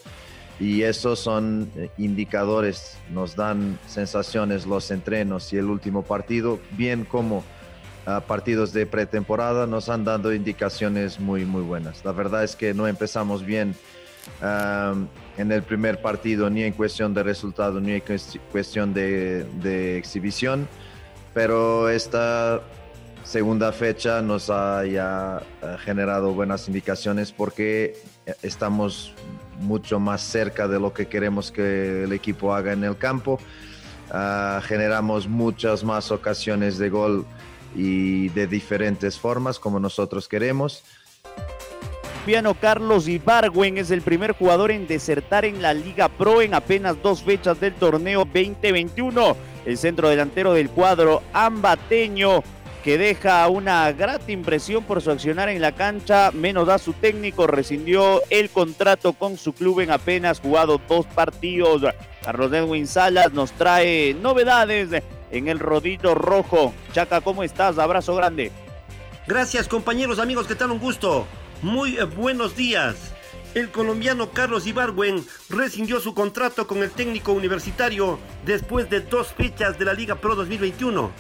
y 0.58 0.82
esos 0.82 1.20
son 1.20 1.70
indicadores, 1.98 2.98
nos 3.12 3.36
dan 3.36 3.78
sensaciones 3.86 4.66
los 4.66 4.90
entrenos 4.90 5.52
y 5.52 5.56
el 5.56 5.66
último 5.66 6.02
partido, 6.02 6.58
bien 6.76 7.04
como 7.04 7.44
partidos 8.26 8.72
de 8.72 8.86
pretemporada, 8.86 9.66
nos 9.66 9.88
han 9.88 10.04
dado 10.04 10.34
indicaciones 10.34 11.20
muy, 11.20 11.44
muy 11.44 11.62
buenas. 11.62 12.04
La 12.04 12.12
verdad 12.12 12.42
es 12.42 12.56
que 12.56 12.74
no 12.74 12.88
empezamos 12.88 13.44
bien 13.44 13.74
en 14.40 15.52
el 15.52 15.62
primer 15.62 16.02
partido, 16.02 16.50
ni 16.50 16.62
en 16.62 16.72
cuestión 16.72 17.14
de 17.14 17.22
resultado, 17.22 17.80
ni 17.80 17.92
en 17.92 18.02
cuestión 18.50 18.92
de, 18.92 19.44
de 19.62 19.98
exhibición, 19.98 20.68
pero 21.32 21.88
esta 21.88 22.60
segunda 23.24 23.72
fecha 23.72 24.20
nos 24.20 24.50
ha 24.50 24.84
ya 24.84 25.42
eh, 25.62 25.76
generado 25.84 26.32
buenas 26.32 26.66
indicaciones 26.68 27.32
porque 27.32 27.96
eh, 28.26 28.34
estamos 28.42 29.14
mucho 29.60 30.00
más 30.00 30.22
cerca 30.22 30.66
de 30.66 30.80
lo 30.80 30.92
que 30.92 31.06
queremos 31.06 31.52
que 31.52 32.04
el 32.04 32.12
equipo 32.12 32.54
haga 32.54 32.72
en 32.72 32.84
el 32.84 32.96
campo. 32.96 33.38
Ah, 34.10 34.60
generamos 34.64 35.28
muchas 35.28 35.84
más 35.84 36.10
ocasiones 36.10 36.78
de 36.78 36.90
gol 36.90 37.24
y 37.74 38.28
de 38.30 38.46
diferentes 38.46 39.18
formas 39.18 39.58
como 39.58 39.80
nosotros 39.80 40.28
queremos. 40.28 40.84
Piano 42.24 42.54
Carlos 42.54 43.08
Ibargüen 43.08 43.78
es 43.78 43.90
el 43.90 44.00
primer 44.02 44.32
jugador 44.32 44.70
en 44.70 44.86
desertar 44.86 45.44
en 45.44 45.60
la 45.60 45.74
Liga 45.74 46.08
Pro 46.08 46.40
en 46.40 46.54
apenas 46.54 47.02
dos 47.02 47.22
fechas 47.22 47.58
del 47.58 47.74
torneo 47.74 48.20
2021. 48.20 49.36
El 49.66 49.76
centro 49.76 50.08
delantero 50.08 50.52
del 50.52 50.70
cuadro 50.70 51.22
ambateño 51.32 52.44
que 52.84 52.98
deja 52.98 53.48
una 53.48 53.90
grata 53.92 54.30
impresión 54.32 54.84
por 54.84 55.00
su 55.00 55.10
accionar 55.10 55.48
en 55.48 55.60
la 55.60 55.72
cancha, 55.72 56.30
menos 56.32 56.66
da 56.66 56.78
su 56.78 56.92
técnico, 56.92 57.46
rescindió 57.46 58.22
el 58.28 58.50
contrato 58.50 59.12
con 59.12 59.36
su 59.36 59.52
club 59.52 59.80
en 59.80 59.90
apenas 59.90 60.40
jugado 60.40 60.80
dos 60.88 61.06
partidos. 61.06 61.82
Carlos 62.24 62.52
Edwin 62.52 62.86
Salas 62.86 63.32
nos 63.32 63.52
trae 63.52 64.14
novedades 64.14 64.90
en 65.32 65.48
el 65.48 65.58
rodito 65.58 66.14
rojo. 66.14 66.72
Chaca, 66.92 67.20
¿cómo 67.20 67.42
estás? 67.42 67.78
Abrazo 67.78 68.14
grande. 68.14 68.52
Gracias 69.26 69.66
compañeros, 69.66 70.18
amigos, 70.18 70.46
¿qué 70.46 70.54
tal? 70.54 70.70
Un 70.70 70.78
gusto. 70.78 71.26
Muy 71.62 71.96
eh, 71.96 72.04
buenos 72.04 72.54
días. 72.54 73.12
El 73.54 73.70
colombiano 73.70 74.30
Carlos 74.30 74.66
Ibargüen 74.66 75.24
rescindió 75.50 76.00
su 76.00 76.14
contrato 76.14 76.66
con 76.66 76.78
el 76.78 76.90
técnico 76.90 77.32
universitario 77.32 78.18
después 78.46 78.88
de 78.88 79.00
dos 79.00 79.28
fechas 79.32 79.78
de 79.78 79.84
la 79.84 79.92
Liga 79.92 80.16
Pro 80.16 80.34
2021. 80.34 81.10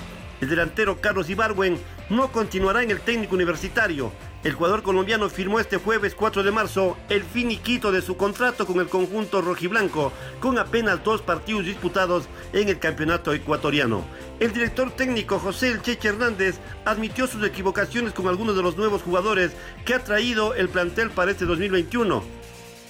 El 0.40 0.48
delantero 0.48 1.00
Carlos 1.00 1.28
Ibarwen 1.28 1.78
no 2.10 2.32
continuará 2.32 2.82
en 2.82 2.90
el 2.90 3.00
técnico 3.00 3.34
universitario. 3.34 4.12
El 4.44 4.54
jugador 4.54 4.82
colombiano 4.82 5.28
firmó 5.28 5.60
este 5.60 5.76
jueves 5.76 6.16
4 6.16 6.42
de 6.42 6.50
marzo 6.50 6.96
el 7.08 7.22
finiquito 7.22 7.92
de 7.92 8.02
su 8.02 8.16
contrato 8.16 8.66
con 8.66 8.80
el 8.80 8.88
conjunto 8.88 9.40
rojiblanco, 9.40 10.12
con 10.40 10.58
apenas 10.58 11.04
dos 11.04 11.22
partidos 11.22 11.64
disputados 11.64 12.24
en 12.52 12.68
el 12.68 12.80
campeonato 12.80 13.32
ecuatoriano. 13.32 14.04
El 14.40 14.52
director 14.52 14.90
técnico 14.90 15.38
José 15.38 15.68
El 15.70 15.82
Cheche 15.82 16.08
Hernández 16.08 16.56
admitió 16.84 17.28
sus 17.28 17.44
equivocaciones 17.44 18.12
con 18.12 18.26
algunos 18.26 18.56
de 18.56 18.62
los 18.62 18.76
nuevos 18.76 19.02
jugadores 19.02 19.52
que 19.84 19.94
ha 19.94 20.02
traído 20.02 20.54
el 20.54 20.68
plantel 20.68 21.10
para 21.10 21.30
este 21.30 21.44
2021. 21.44 22.24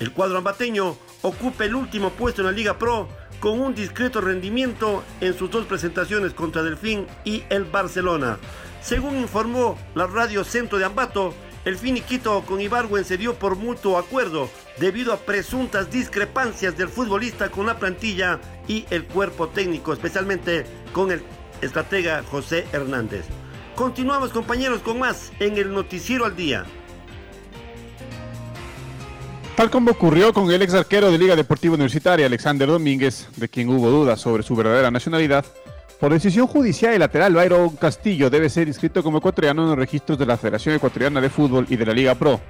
El 0.00 0.12
cuadro 0.12 0.38
ambateño 0.38 0.96
ocupa 1.20 1.66
el 1.66 1.74
último 1.74 2.10
puesto 2.10 2.40
en 2.40 2.46
la 2.46 2.52
Liga 2.52 2.78
Pro 2.78 3.08
con 3.40 3.60
un 3.60 3.74
discreto 3.74 4.22
rendimiento 4.22 5.04
en 5.20 5.36
sus 5.36 5.50
dos 5.50 5.66
presentaciones 5.66 6.32
contra 6.32 6.62
Delfín 6.62 7.06
y 7.24 7.42
el 7.50 7.64
Barcelona. 7.64 8.38
Según 8.82 9.16
informó 9.16 9.78
la 9.94 10.06
radio 10.06 10.42
Centro 10.42 10.78
de 10.78 10.84
Ambato, 10.84 11.32
el 11.64 11.78
finiquito 11.78 12.42
con 12.44 12.60
Ibargüen 12.60 13.04
se 13.04 13.16
dio 13.16 13.34
por 13.34 13.54
mutuo 13.54 13.96
acuerdo 13.96 14.50
debido 14.78 15.12
a 15.12 15.18
presuntas 15.18 15.90
discrepancias 15.90 16.76
del 16.76 16.88
futbolista 16.88 17.48
con 17.48 17.66
la 17.66 17.78
plantilla 17.78 18.40
y 18.66 18.84
el 18.90 19.04
cuerpo 19.04 19.48
técnico, 19.48 19.92
especialmente 19.92 20.64
con 20.92 21.12
el 21.12 21.22
estratega 21.60 22.24
José 22.28 22.66
Hernández. 22.72 23.24
Continuamos 23.76 24.30
compañeros 24.30 24.80
con 24.80 24.98
más 24.98 25.30
en 25.38 25.56
el 25.56 25.72
Noticiero 25.72 26.24
al 26.24 26.34
Día. 26.34 26.64
Tal 29.56 29.70
como 29.70 29.92
ocurrió 29.92 30.32
con 30.32 30.50
el 30.50 30.60
ex 30.60 30.74
arquero 30.74 31.12
de 31.12 31.18
Liga 31.18 31.36
Deportiva 31.36 31.74
Universitaria, 31.74 32.26
Alexander 32.26 32.66
Domínguez, 32.66 33.28
de 33.36 33.48
quien 33.48 33.68
hubo 33.68 33.90
dudas 33.90 34.20
sobre 34.20 34.42
su 34.42 34.56
verdadera 34.56 34.90
nacionalidad, 34.90 35.44
por 36.02 36.12
decisión 36.12 36.48
judicial 36.48 36.94
el 36.94 36.98
lateral 36.98 37.32
Byron 37.32 37.76
Castillo 37.76 38.28
debe 38.28 38.50
ser 38.50 38.66
inscrito 38.66 39.04
como 39.04 39.18
ecuatoriano 39.18 39.62
en 39.62 39.68
los 39.68 39.78
registros 39.78 40.18
de 40.18 40.26
la 40.26 40.36
Federación 40.36 40.74
Ecuatoriana 40.74 41.20
de 41.20 41.30
Fútbol 41.30 41.64
y 41.68 41.76
de 41.76 41.86
la 41.86 41.92
Liga 41.92 42.16
Pro. 42.16 42.40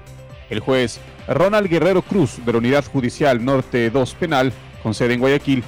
El 0.49 0.59
juez 0.59 0.99
Ronald 1.27 1.69
Guerrero 1.69 2.01
Cruz, 2.01 2.43
de 2.43 2.51
la 2.51 2.57
Unidad 2.57 2.83
Judicial 2.83 3.45
Norte 3.45 3.91
2 3.91 4.15
Penal, 4.15 4.51
con 4.81 4.95
sede 4.95 5.13
en 5.13 5.19
Guayaquil, 5.19 5.63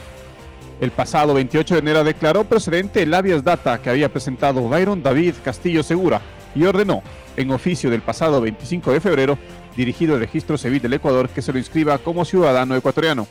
el 0.81 0.89
pasado 0.89 1.35
28 1.35 1.75
de 1.75 1.79
enero 1.81 2.03
declaró 2.03 2.45
procedente 2.45 3.03
el 3.03 3.13
habeas 3.13 3.43
data 3.43 3.79
que 3.79 3.91
había 3.91 4.11
presentado 4.11 4.67
Byron 4.67 5.03
David 5.03 5.35
Castillo 5.43 5.83
Segura 5.83 6.21
y 6.55 6.63
ordenó, 6.63 7.03
en 7.37 7.51
oficio 7.51 7.91
del 7.91 8.01
pasado 8.01 8.41
25 8.41 8.93
de 8.93 8.99
febrero, 8.99 9.37
dirigido 9.77 10.15
al 10.15 10.21
registro 10.21 10.57
civil 10.57 10.81
del 10.81 10.93
Ecuador, 10.93 11.29
que 11.29 11.43
se 11.43 11.53
lo 11.53 11.59
inscriba 11.59 11.99
como 11.99 12.25
ciudadano 12.25 12.75
ecuatoriano. 12.75 13.27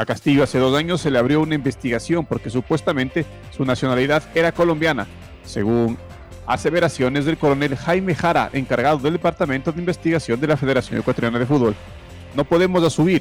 A 0.00 0.06
Castillo 0.06 0.42
hace 0.42 0.58
dos 0.58 0.74
años 0.74 1.02
se 1.02 1.10
le 1.10 1.18
abrió 1.18 1.42
una 1.42 1.54
investigación 1.54 2.24
porque 2.24 2.48
supuestamente 2.48 3.26
su 3.54 3.66
nacionalidad 3.66 4.22
era 4.34 4.50
colombiana, 4.50 5.06
según 5.44 5.98
aseveraciones 6.46 7.26
del 7.26 7.36
coronel 7.36 7.76
Jaime 7.76 8.14
Jara, 8.14 8.48
encargado 8.54 8.96
del 8.96 9.12
Departamento 9.12 9.72
de 9.72 9.80
Investigación 9.80 10.40
de 10.40 10.46
la 10.46 10.56
Federación 10.56 10.98
Ecuatoriana 10.98 11.38
de 11.38 11.44
Fútbol. 11.44 11.74
No 12.34 12.44
podemos 12.44 12.82
asumir, 12.82 13.20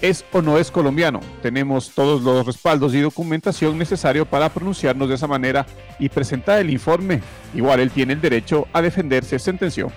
es 0.00 0.24
o 0.32 0.40
no 0.40 0.56
es 0.56 0.70
colombiano. 0.70 1.20
Tenemos 1.42 1.90
todos 1.90 2.22
los 2.22 2.46
respaldos 2.46 2.94
y 2.94 3.00
documentación 3.00 3.76
necesario 3.76 4.24
para 4.24 4.48
pronunciarnos 4.48 5.06
de 5.06 5.16
esa 5.16 5.26
manera 5.26 5.66
y 5.98 6.08
presentar 6.08 6.60
el 6.60 6.70
informe. 6.70 7.20
Igual 7.52 7.78
él 7.78 7.90
tiene 7.90 8.14
el 8.14 8.22
derecho 8.22 8.66
a 8.72 8.80
defenderse, 8.80 9.38
sentenció. 9.38 9.92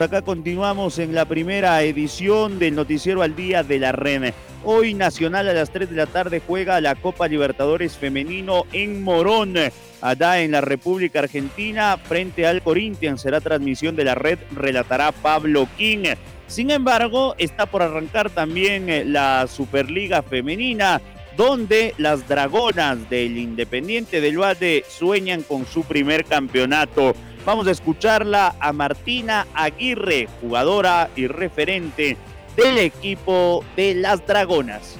Acá 0.00 0.22
continuamos 0.22 0.98
en 0.98 1.14
la 1.14 1.26
primera 1.26 1.82
edición 1.82 2.58
del 2.58 2.74
Noticiero 2.74 3.20
al 3.20 3.36
Día 3.36 3.62
de 3.62 3.78
la 3.78 3.92
REN. 3.92 4.32
Hoy 4.64 4.94
Nacional 4.94 5.46
a 5.46 5.52
las 5.52 5.70
3 5.70 5.90
de 5.90 5.96
la 5.96 6.06
tarde 6.06 6.40
juega 6.46 6.80
la 6.80 6.94
Copa 6.94 7.28
Libertadores 7.28 7.98
Femenino 7.98 8.64
en 8.72 9.02
Morón, 9.02 9.56
allá 10.00 10.40
en 10.40 10.52
la 10.52 10.62
República 10.62 11.18
Argentina, 11.18 11.98
frente 12.02 12.46
al 12.46 12.62
Corinthians. 12.62 13.20
Será 13.20 13.42
transmisión 13.42 13.94
de 13.94 14.04
la 14.04 14.14
red, 14.14 14.38
relatará 14.56 15.12
Pablo 15.12 15.68
King. 15.76 16.14
Sin 16.46 16.70
embargo, 16.70 17.34
está 17.36 17.66
por 17.66 17.82
arrancar 17.82 18.30
también 18.30 18.88
eh, 18.88 19.04
la 19.04 19.46
Superliga 19.48 20.22
Femenina, 20.22 21.02
donde 21.36 21.94
las 21.98 22.26
Dragonas 22.26 23.10
del 23.10 23.36
Independiente 23.36 24.22
del 24.22 24.40
Valle 24.40 24.82
sueñan 24.88 25.42
con 25.42 25.66
su 25.66 25.84
primer 25.84 26.24
campeonato. 26.24 27.14
Vamos 27.46 27.66
a 27.66 27.70
escucharla 27.70 28.54
a 28.60 28.72
Martina 28.72 29.46
Aguirre, 29.54 30.28
jugadora 30.40 31.08
y 31.16 31.26
referente 31.26 32.16
del 32.54 32.78
equipo 32.78 33.64
de 33.76 33.94
las 33.94 34.26
Dragonas. 34.26 34.96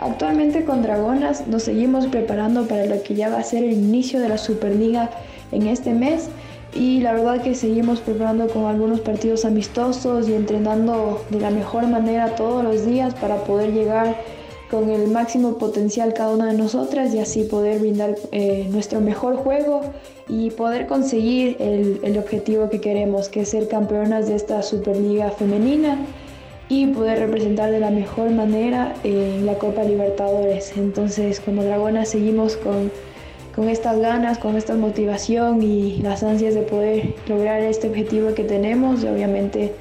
Actualmente 0.00 0.64
con 0.64 0.82
Dragonas 0.82 1.46
nos 1.46 1.64
seguimos 1.64 2.06
preparando 2.06 2.66
para 2.66 2.86
lo 2.86 3.02
que 3.02 3.14
ya 3.14 3.28
va 3.28 3.38
a 3.38 3.42
ser 3.42 3.64
el 3.64 3.72
inicio 3.72 4.20
de 4.20 4.30
la 4.30 4.38
Superliga 4.38 5.10
en 5.52 5.66
este 5.66 5.92
mes 5.92 6.30
y 6.74 7.00
la 7.00 7.12
verdad 7.12 7.42
que 7.42 7.54
seguimos 7.54 8.00
preparando 8.00 8.48
con 8.48 8.64
algunos 8.64 9.00
partidos 9.00 9.44
amistosos 9.44 10.28
y 10.28 10.34
entrenando 10.34 11.24
de 11.30 11.40
la 11.40 11.50
mejor 11.50 11.86
manera 11.86 12.34
todos 12.34 12.64
los 12.64 12.86
días 12.86 13.14
para 13.14 13.36
poder 13.44 13.72
llegar 13.72 14.16
con 14.74 14.90
el 14.90 15.06
máximo 15.06 15.56
potencial 15.56 16.14
cada 16.14 16.34
una 16.34 16.46
de 16.50 16.58
nosotras 16.58 17.14
y 17.14 17.20
así 17.20 17.44
poder 17.44 17.78
brindar 17.78 18.16
eh, 18.32 18.66
nuestro 18.72 19.00
mejor 19.00 19.36
juego 19.36 19.82
y 20.28 20.50
poder 20.50 20.88
conseguir 20.88 21.56
el, 21.60 22.18
objetivo 22.18 22.68
que 22.68 22.80
queremos, 22.80 23.28
que 23.28 23.42
es 23.42 23.50
ser 23.50 23.68
campeonas 23.68 24.26
de 24.26 24.34
esta 24.34 24.62
Superliga 24.62 25.30
femenina 25.30 25.96
y 26.68 26.88
poder 26.88 27.20
representar 27.20 27.70
de 27.70 27.78
la 27.78 27.90
mejor 27.90 28.30
manera 28.30 28.94
en 29.04 29.46
la 29.46 29.54
Copa 29.58 29.84
Libertadores. 29.84 30.76
Entonces, 30.76 31.38
como 31.38 31.62
Dragona 31.62 32.04
seguimos 32.04 32.56
con, 32.56 32.90
con 33.54 33.68
estas 33.68 34.00
ganas, 34.00 34.38
con 34.38 34.56
esta 34.56 34.74
motivación 34.74 35.62
y 35.62 35.98
las 35.98 36.24
ansias 36.24 36.54
de 36.54 36.62
poder 36.62 37.14
lograr 37.28 37.60
este 37.60 37.86
objetivo 37.86 38.34
que 38.34 38.42
tenemos 38.42 39.04
y 39.04 39.06
obviamente 39.06 39.72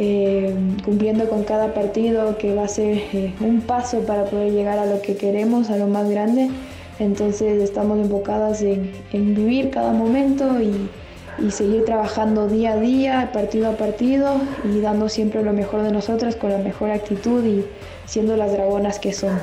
eh, 0.00 0.54
cumpliendo 0.84 1.28
con 1.28 1.42
cada 1.42 1.74
partido 1.74 2.38
que 2.38 2.54
va 2.54 2.62
a 2.62 2.68
ser 2.68 2.98
eh, 3.12 3.34
un 3.40 3.62
paso 3.62 4.02
para 4.02 4.26
poder 4.26 4.52
llegar 4.52 4.78
a 4.78 4.86
lo 4.86 5.02
que 5.02 5.16
queremos, 5.16 5.70
a 5.70 5.76
lo 5.76 5.88
más 5.88 6.08
grande. 6.08 6.50
Entonces 7.00 7.60
estamos 7.60 7.98
enfocadas 7.98 8.62
en, 8.62 8.92
vivir 9.12 9.70
cada 9.70 9.92
momento 9.92 10.62
y, 10.62 10.88
y 11.44 11.50
seguir 11.50 11.84
trabajando 11.84 12.46
día 12.46 12.74
a 12.74 12.76
día, 12.76 13.30
partido 13.32 13.70
a 13.70 13.72
partido 13.72 14.40
y 14.64 14.80
dando 14.80 15.08
siempre 15.08 15.42
lo 15.42 15.52
mejor 15.52 15.82
de 15.82 15.90
nosotras 15.90 16.36
con 16.36 16.50
la 16.50 16.58
mejor 16.58 16.92
actitud 16.92 17.44
y 17.44 17.64
siendo 18.06 18.36
las 18.36 18.52
dragonas 18.52 19.00
que 19.00 19.12
son. 19.12 19.40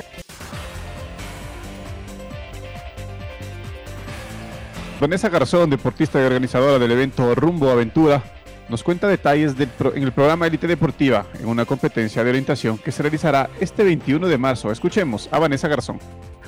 Vanessa 4.98 5.28
Garzón, 5.28 5.68
deportista 5.68 6.18
y 6.18 6.24
organizadora 6.24 6.78
del 6.78 6.92
evento 6.92 7.34
Rumbo 7.34 7.68
Aventura, 7.68 8.22
nos 8.68 8.82
cuenta 8.82 9.06
detalles 9.06 9.56
del 9.56 9.70
en 9.94 10.02
el 10.02 10.12
programa 10.12 10.46
Elite 10.46 10.66
Deportiva 10.66 11.26
en 11.38 11.48
una 11.48 11.64
competencia 11.64 12.22
de 12.24 12.30
orientación 12.30 12.78
que 12.78 12.92
se 12.92 13.02
realizará 13.02 13.48
este 13.60 13.84
21 13.84 14.26
de 14.26 14.38
marzo. 14.38 14.70
Escuchemos 14.70 15.28
a 15.30 15.38
Vanessa 15.38 15.68
Garzón. 15.68 16.00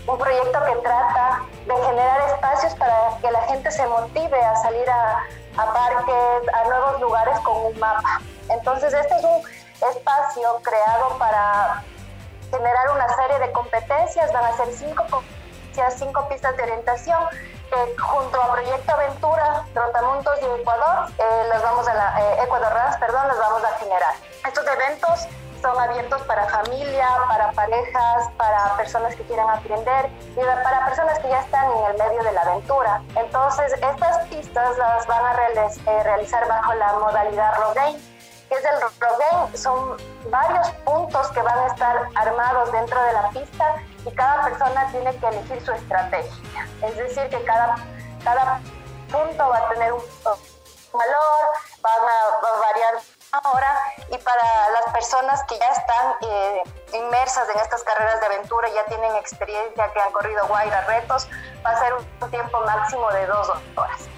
Un 0.07 0.19
proyecto 0.19 0.59
que 0.67 0.81
trata 0.83 1.43
de 1.67 1.75
generar 1.75 2.31
espacios 2.31 2.75
para 2.75 3.19
que 3.21 3.31
la 3.31 3.43
gente 3.43 3.71
se 3.71 3.87
motive 3.87 4.41
a 4.41 4.57
salir 4.57 4.89
a, 4.89 5.25
parques, 5.57 6.55
a 6.55 6.69
nuevos 6.69 7.01
lugares 7.01 7.39
con 7.41 7.73
un 7.73 7.79
mapa. 7.79 8.21
Entonces 8.51 8.93
este 8.95 9.15
es 9.17 9.25
un 9.25 9.43
espacio 9.91 10.49
creado 10.63 11.19
para 11.19 11.83
generar 12.51 12.91
una 12.95 13.09
serie 13.09 13.47
de 13.47 13.53
competencias, 13.53 14.33
van 14.33 14.45
a 14.45 14.57
ser 14.57 14.73
cinco 14.73 15.05
cinco 15.97 16.29
pistas 16.29 16.57
de 16.57 16.63
orientación 16.65 17.19
junto 17.99 18.43
a 18.43 18.53
Proyecto 18.53 18.93
Aventura, 18.93 19.65
Trotamundos 19.75 20.39
y 20.41 20.61
Ecuador, 20.61 21.11
eh, 21.19 21.49
las 21.49 21.63
vamos 21.63 21.87
a 21.89 21.95
la, 21.95 22.21
eh, 22.21 22.43
Ecuador 22.43 22.73
perdón, 22.99 23.29
las 23.29 23.39
vamos 23.39 23.65
a 23.65 23.79
generar. 23.79 24.15
Estos 24.47 24.67
eventos 24.67 25.29
son 25.61 25.79
abiertos 25.79 26.23
para 26.23 26.47
familia, 26.47 27.09
para 27.29 27.51
parejas, 27.53 28.31
para 28.37 28.77
personas 28.77 29.15
que 29.17 29.23
quieran 29.25 29.51
aprender 29.51 30.11
y 30.37 30.41
para 30.41 30.87
personas 30.87 31.19
que 31.19 31.29
ya 31.29 31.41
están 31.41 31.71
en 31.71 31.85
el 31.87 31.99
medio 31.99 32.23
de 32.23 32.33
la 32.33 32.43
aventura. 32.43 33.03
Entonces, 33.17 33.73
estas 33.73 34.27
pistas 34.29 34.79
las 34.79 35.07
van 35.07 35.25
a 35.25 35.35
eh, 35.35 36.03
realizar 36.05 36.47
bajo 36.49 36.75
la 36.75 36.93
modalidad 36.95 37.55
rogue, 37.57 37.99
que 38.49 38.55
es 38.55 38.65
el 38.65 38.81
rogue, 38.81 39.57
son 39.57 39.97
varios 40.31 40.69
puntos 40.85 41.29
que 41.33 41.43
van 41.43 41.59
a 41.59 41.67
estar 41.67 42.09
armados 42.15 42.73
dentro 42.73 43.03
de 43.03 43.13
la 43.13 43.29
pista 43.31 43.75
y 44.09 44.15
cada 44.15 44.45
persona 44.45 44.91
tiene 44.91 45.15
que 45.19 45.27
elegir 45.27 45.65
su 45.65 45.73
estrategia. 45.73 46.69
Es 46.83 46.97
decir, 46.97 47.29
que 47.29 47.43
cada, 47.45 47.77
cada 48.25 48.61
punto 49.11 49.49
va 49.49 49.59
a 49.59 49.69
tener 49.69 49.93
un 49.93 50.03
valor, 50.93 51.45
van 51.83 52.03
a 52.03 52.61
variar 52.61 52.95
ahora 53.33 53.79
y 54.11 54.19
para 54.19 54.71
las 54.71 54.93
personas 54.93 55.43
que 55.45 55.59
ya 55.59 55.67
están 55.67 56.15
eh, 56.23 56.63
inmersas 56.95 57.49
en 57.51 57.59
estas 57.61 57.83
carreras 57.85 58.21
de 58.21 58.27
aventura, 58.27 58.69
ya 58.69 58.85
tienen 58.87 59.15
experiencia, 59.17 59.93
que 59.93 60.01
han 60.01 60.13
corrido 60.13 60.47
Guaira 60.47 60.81
retos, 60.83 61.29
va 61.65 61.71
a 61.71 61.79
ser 61.79 61.93
un 61.95 62.31
tiempo 62.31 62.61
máximo 62.61 63.11
de 63.13 63.27
dos 63.27 63.51
horas. 63.77 64.09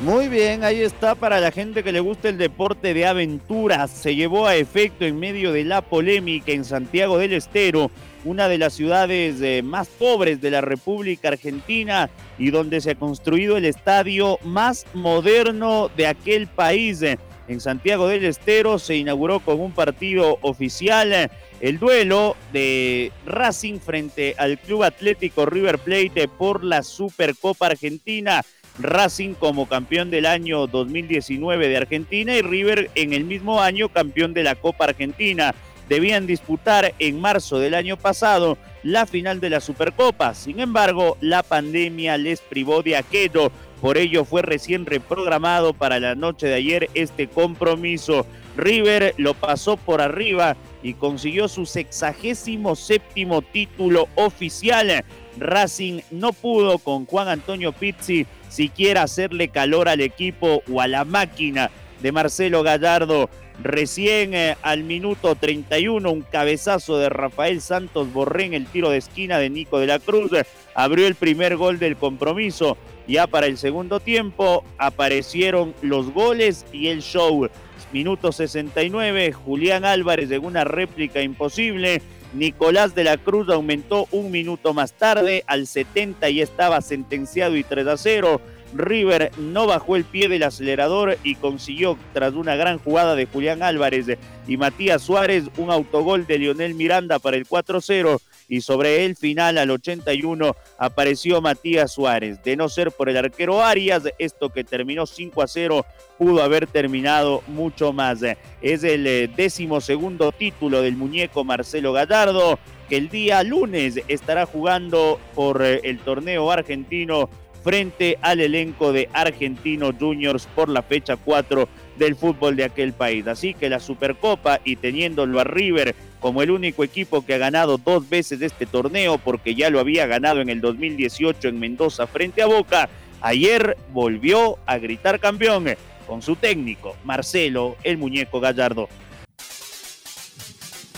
Muy 0.00 0.28
bien, 0.28 0.62
ahí 0.62 0.80
está 0.80 1.16
para 1.16 1.40
la 1.40 1.50
gente 1.50 1.82
que 1.82 1.90
le 1.90 1.98
gusta 1.98 2.28
el 2.28 2.38
deporte 2.38 2.94
de 2.94 3.04
aventuras. 3.04 3.90
Se 3.90 4.14
llevó 4.14 4.46
a 4.46 4.54
efecto 4.54 5.04
en 5.04 5.18
medio 5.18 5.52
de 5.52 5.64
la 5.64 5.82
polémica 5.82 6.52
en 6.52 6.64
Santiago 6.64 7.18
del 7.18 7.32
Estero 7.32 7.90
una 8.24 8.48
de 8.48 8.58
las 8.58 8.74
ciudades 8.74 9.40
eh, 9.40 9.62
más 9.62 9.88
pobres 9.88 10.40
de 10.40 10.50
la 10.50 10.60
República 10.60 11.28
Argentina 11.28 12.10
y 12.38 12.50
donde 12.50 12.80
se 12.80 12.92
ha 12.92 12.94
construido 12.94 13.56
el 13.56 13.64
estadio 13.64 14.38
más 14.44 14.86
moderno 14.94 15.90
de 15.96 16.06
aquel 16.06 16.46
país. 16.46 17.02
En 17.48 17.60
Santiago 17.60 18.06
del 18.08 18.24
Estero 18.24 18.78
se 18.78 18.96
inauguró 18.96 19.40
con 19.40 19.60
un 19.60 19.72
partido 19.72 20.38
oficial 20.42 21.30
el 21.60 21.78
duelo 21.78 22.36
de 22.52 23.10
Racing 23.26 23.78
frente 23.78 24.34
al 24.38 24.58
Club 24.58 24.84
Atlético 24.84 25.46
River 25.46 25.78
Plate 25.78 26.28
por 26.28 26.62
la 26.62 26.82
Supercopa 26.82 27.66
Argentina. 27.66 28.44
Racing 28.78 29.34
como 29.34 29.68
campeón 29.68 30.10
del 30.10 30.26
año 30.26 30.66
2019 30.66 31.68
de 31.68 31.76
Argentina 31.76 32.34
y 32.36 32.42
River 32.42 32.90
en 32.94 33.12
el 33.12 33.24
mismo 33.24 33.60
año 33.60 33.88
campeón 33.88 34.34
de 34.34 34.44
la 34.44 34.54
Copa 34.54 34.84
Argentina 34.84 35.54
debían 35.88 36.26
disputar 36.26 36.94
en 36.98 37.20
marzo 37.20 37.58
del 37.58 37.74
año 37.74 37.96
pasado 37.96 38.58
la 38.82 39.06
final 39.06 39.40
de 39.40 39.50
la 39.50 39.60
Supercopa. 39.60 40.34
Sin 40.34 40.60
embargo, 40.60 41.16
la 41.20 41.42
pandemia 41.42 42.16
les 42.18 42.40
privó 42.40 42.82
de 42.82 42.96
aquello. 42.96 43.50
Por 43.80 43.96
ello 43.96 44.24
fue 44.24 44.42
recién 44.42 44.86
reprogramado 44.86 45.72
para 45.72 45.98
la 45.98 46.14
noche 46.14 46.46
de 46.46 46.54
ayer 46.54 46.90
este 46.94 47.28
compromiso. 47.28 48.26
River 48.56 49.14
lo 49.18 49.34
pasó 49.34 49.76
por 49.76 50.00
arriba 50.00 50.56
y 50.82 50.94
consiguió 50.94 51.48
su 51.48 51.64
sexagésimo 51.64 52.76
séptimo 52.76 53.42
título 53.42 54.08
oficial. 54.14 55.04
Racing 55.38 56.00
no 56.10 56.32
pudo 56.32 56.78
con 56.78 57.06
Juan 57.06 57.28
Antonio 57.28 57.72
Pizzi 57.72 58.26
siquiera 58.48 59.02
hacerle 59.02 59.48
calor 59.48 59.88
al 59.88 60.00
equipo 60.00 60.62
o 60.70 60.80
a 60.80 60.88
la 60.88 61.04
máquina 61.04 61.70
de 62.00 62.12
Marcelo 62.12 62.62
Gallardo. 62.62 63.28
Recién 63.62 64.34
eh, 64.34 64.56
al 64.62 64.84
minuto 64.84 65.34
31, 65.34 66.10
un 66.10 66.22
cabezazo 66.22 66.98
de 66.98 67.08
Rafael 67.08 67.60
Santos 67.60 68.12
Borré 68.12 68.44
en 68.44 68.54
el 68.54 68.66
tiro 68.66 68.90
de 68.90 68.98
esquina 68.98 69.38
de 69.38 69.50
Nico 69.50 69.80
de 69.80 69.88
la 69.88 69.98
Cruz 69.98 70.30
abrió 70.78 71.08
el 71.08 71.16
primer 71.16 71.56
gol 71.56 71.80
del 71.80 71.96
compromiso. 71.96 72.76
Ya 73.08 73.26
para 73.26 73.46
el 73.46 73.58
segundo 73.58 73.98
tiempo 73.98 74.64
aparecieron 74.78 75.74
los 75.82 76.12
goles 76.12 76.64
y 76.72 76.86
el 76.86 77.00
show. 77.02 77.48
Minuto 77.92 78.30
69, 78.30 79.32
Julián 79.32 79.84
Álvarez 79.84 80.28
de 80.28 80.38
una 80.38 80.62
réplica 80.62 81.20
imposible. 81.20 82.00
Nicolás 82.34 82.94
de 82.94 83.04
la 83.04 83.16
Cruz 83.16 83.48
aumentó 83.48 84.06
un 84.10 84.30
minuto 84.30 84.74
más 84.74 84.92
tarde, 84.92 85.44
al 85.46 85.66
70 85.66 86.28
y 86.30 86.40
estaba 86.40 86.80
sentenciado 86.80 87.56
y 87.56 87.64
3 87.64 87.86
a 87.86 87.96
0. 87.96 88.40
River 88.74 89.30
no 89.38 89.66
bajó 89.66 89.96
el 89.96 90.04
pie 90.04 90.28
del 90.28 90.42
acelerador 90.42 91.16
y 91.24 91.36
consiguió, 91.36 91.96
tras 92.12 92.34
una 92.34 92.54
gran 92.54 92.78
jugada 92.78 93.14
de 93.14 93.26
Julián 93.26 93.62
Álvarez 93.62 94.18
y 94.46 94.56
Matías 94.58 95.02
Suárez, 95.02 95.44
un 95.56 95.70
autogol 95.70 96.26
de 96.26 96.38
Lionel 96.38 96.74
Miranda 96.74 97.18
para 97.18 97.38
el 97.38 97.46
4-0 97.46 98.20
y 98.48 98.62
sobre 98.62 99.04
el 99.04 99.14
final 99.14 99.58
al 99.58 99.70
81 99.70 100.56
apareció 100.78 101.40
Matías 101.40 101.92
Suárez. 101.92 102.42
De 102.42 102.56
no 102.56 102.68
ser 102.68 102.90
por 102.90 103.08
el 103.08 103.16
arquero 103.16 103.62
Arias, 103.62 104.04
esto 104.18 104.50
que 104.50 104.64
terminó 104.64 105.06
5 105.06 105.42
a 105.42 105.46
0 105.46 105.86
pudo 106.16 106.42
haber 106.42 106.66
terminado 106.66 107.42
mucho 107.46 107.92
más. 107.92 108.20
Es 108.62 108.82
el 108.84 109.06
eh, 109.06 109.28
décimo 109.28 109.80
segundo 109.80 110.32
título 110.32 110.82
del 110.82 110.96
muñeco 110.96 111.44
Marcelo 111.44 111.92
Gallardo, 111.92 112.58
que 112.88 112.96
el 112.96 113.08
día 113.08 113.42
lunes 113.42 114.00
estará 114.08 114.46
jugando 114.46 115.20
por 115.34 115.62
eh, 115.62 115.80
el 115.84 115.98
torneo 115.98 116.50
argentino 116.50 117.28
frente 117.62 118.18
al 118.22 118.40
elenco 118.40 118.92
de 118.92 119.08
Argentinos 119.12 119.94
Juniors 119.98 120.46
por 120.54 120.68
la 120.68 120.82
fecha 120.82 121.16
4 121.16 121.68
del 121.98 122.16
fútbol 122.16 122.56
de 122.56 122.64
aquel 122.64 122.92
país. 122.92 123.26
Así 123.26 123.54
que 123.54 123.68
la 123.68 123.80
Supercopa 123.80 124.60
y 124.64 124.76
teniéndolo 124.76 125.40
a 125.40 125.44
River 125.44 125.94
como 126.20 126.42
el 126.42 126.50
único 126.50 126.84
equipo 126.84 127.24
que 127.24 127.34
ha 127.34 127.38
ganado 127.38 127.78
dos 127.78 128.08
veces 128.08 128.40
este 128.42 128.66
torneo 128.66 129.18
porque 129.18 129.54
ya 129.54 129.70
lo 129.70 129.80
había 129.80 130.06
ganado 130.06 130.40
en 130.40 130.48
el 130.48 130.60
2018 130.60 131.48
en 131.48 131.60
Mendoza 131.60 132.06
frente 132.06 132.42
a 132.42 132.46
Boca, 132.46 132.88
ayer 133.20 133.76
volvió 133.92 134.58
a 134.66 134.78
gritar 134.78 135.20
campeón 135.20 135.66
con 136.06 136.22
su 136.22 136.36
técnico 136.36 136.96
Marcelo 137.04 137.76
el 137.84 137.98
Muñeco 137.98 138.40
Gallardo. 138.40 138.88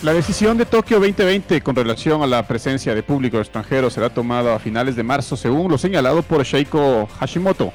La 0.03 0.15
decisión 0.15 0.57
de 0.57 0.65
Tokio 0.65 0.99
2020 0.99 1.61
con 1.61 1.77
relación 1.77 2.23
a 2.23 2.27
la 2.27 2.47
presencia 2.49 2.95
de 2.95 3.03
público 3.03 3.39
extranjero 3.39 3.91
será 3.91 4.09
tomada 4.09 4.57
a 4.57 4.59
finales 4.59 4.97
de 4.97 5.03
marzo, 5.03 5.37
según 5.37 5.71
lo 5.71 5.77
señalado 5.77 6.23
por 6.23 6.43
Sheiko 6.43 7.07
Hashimoto, 7.19 7.71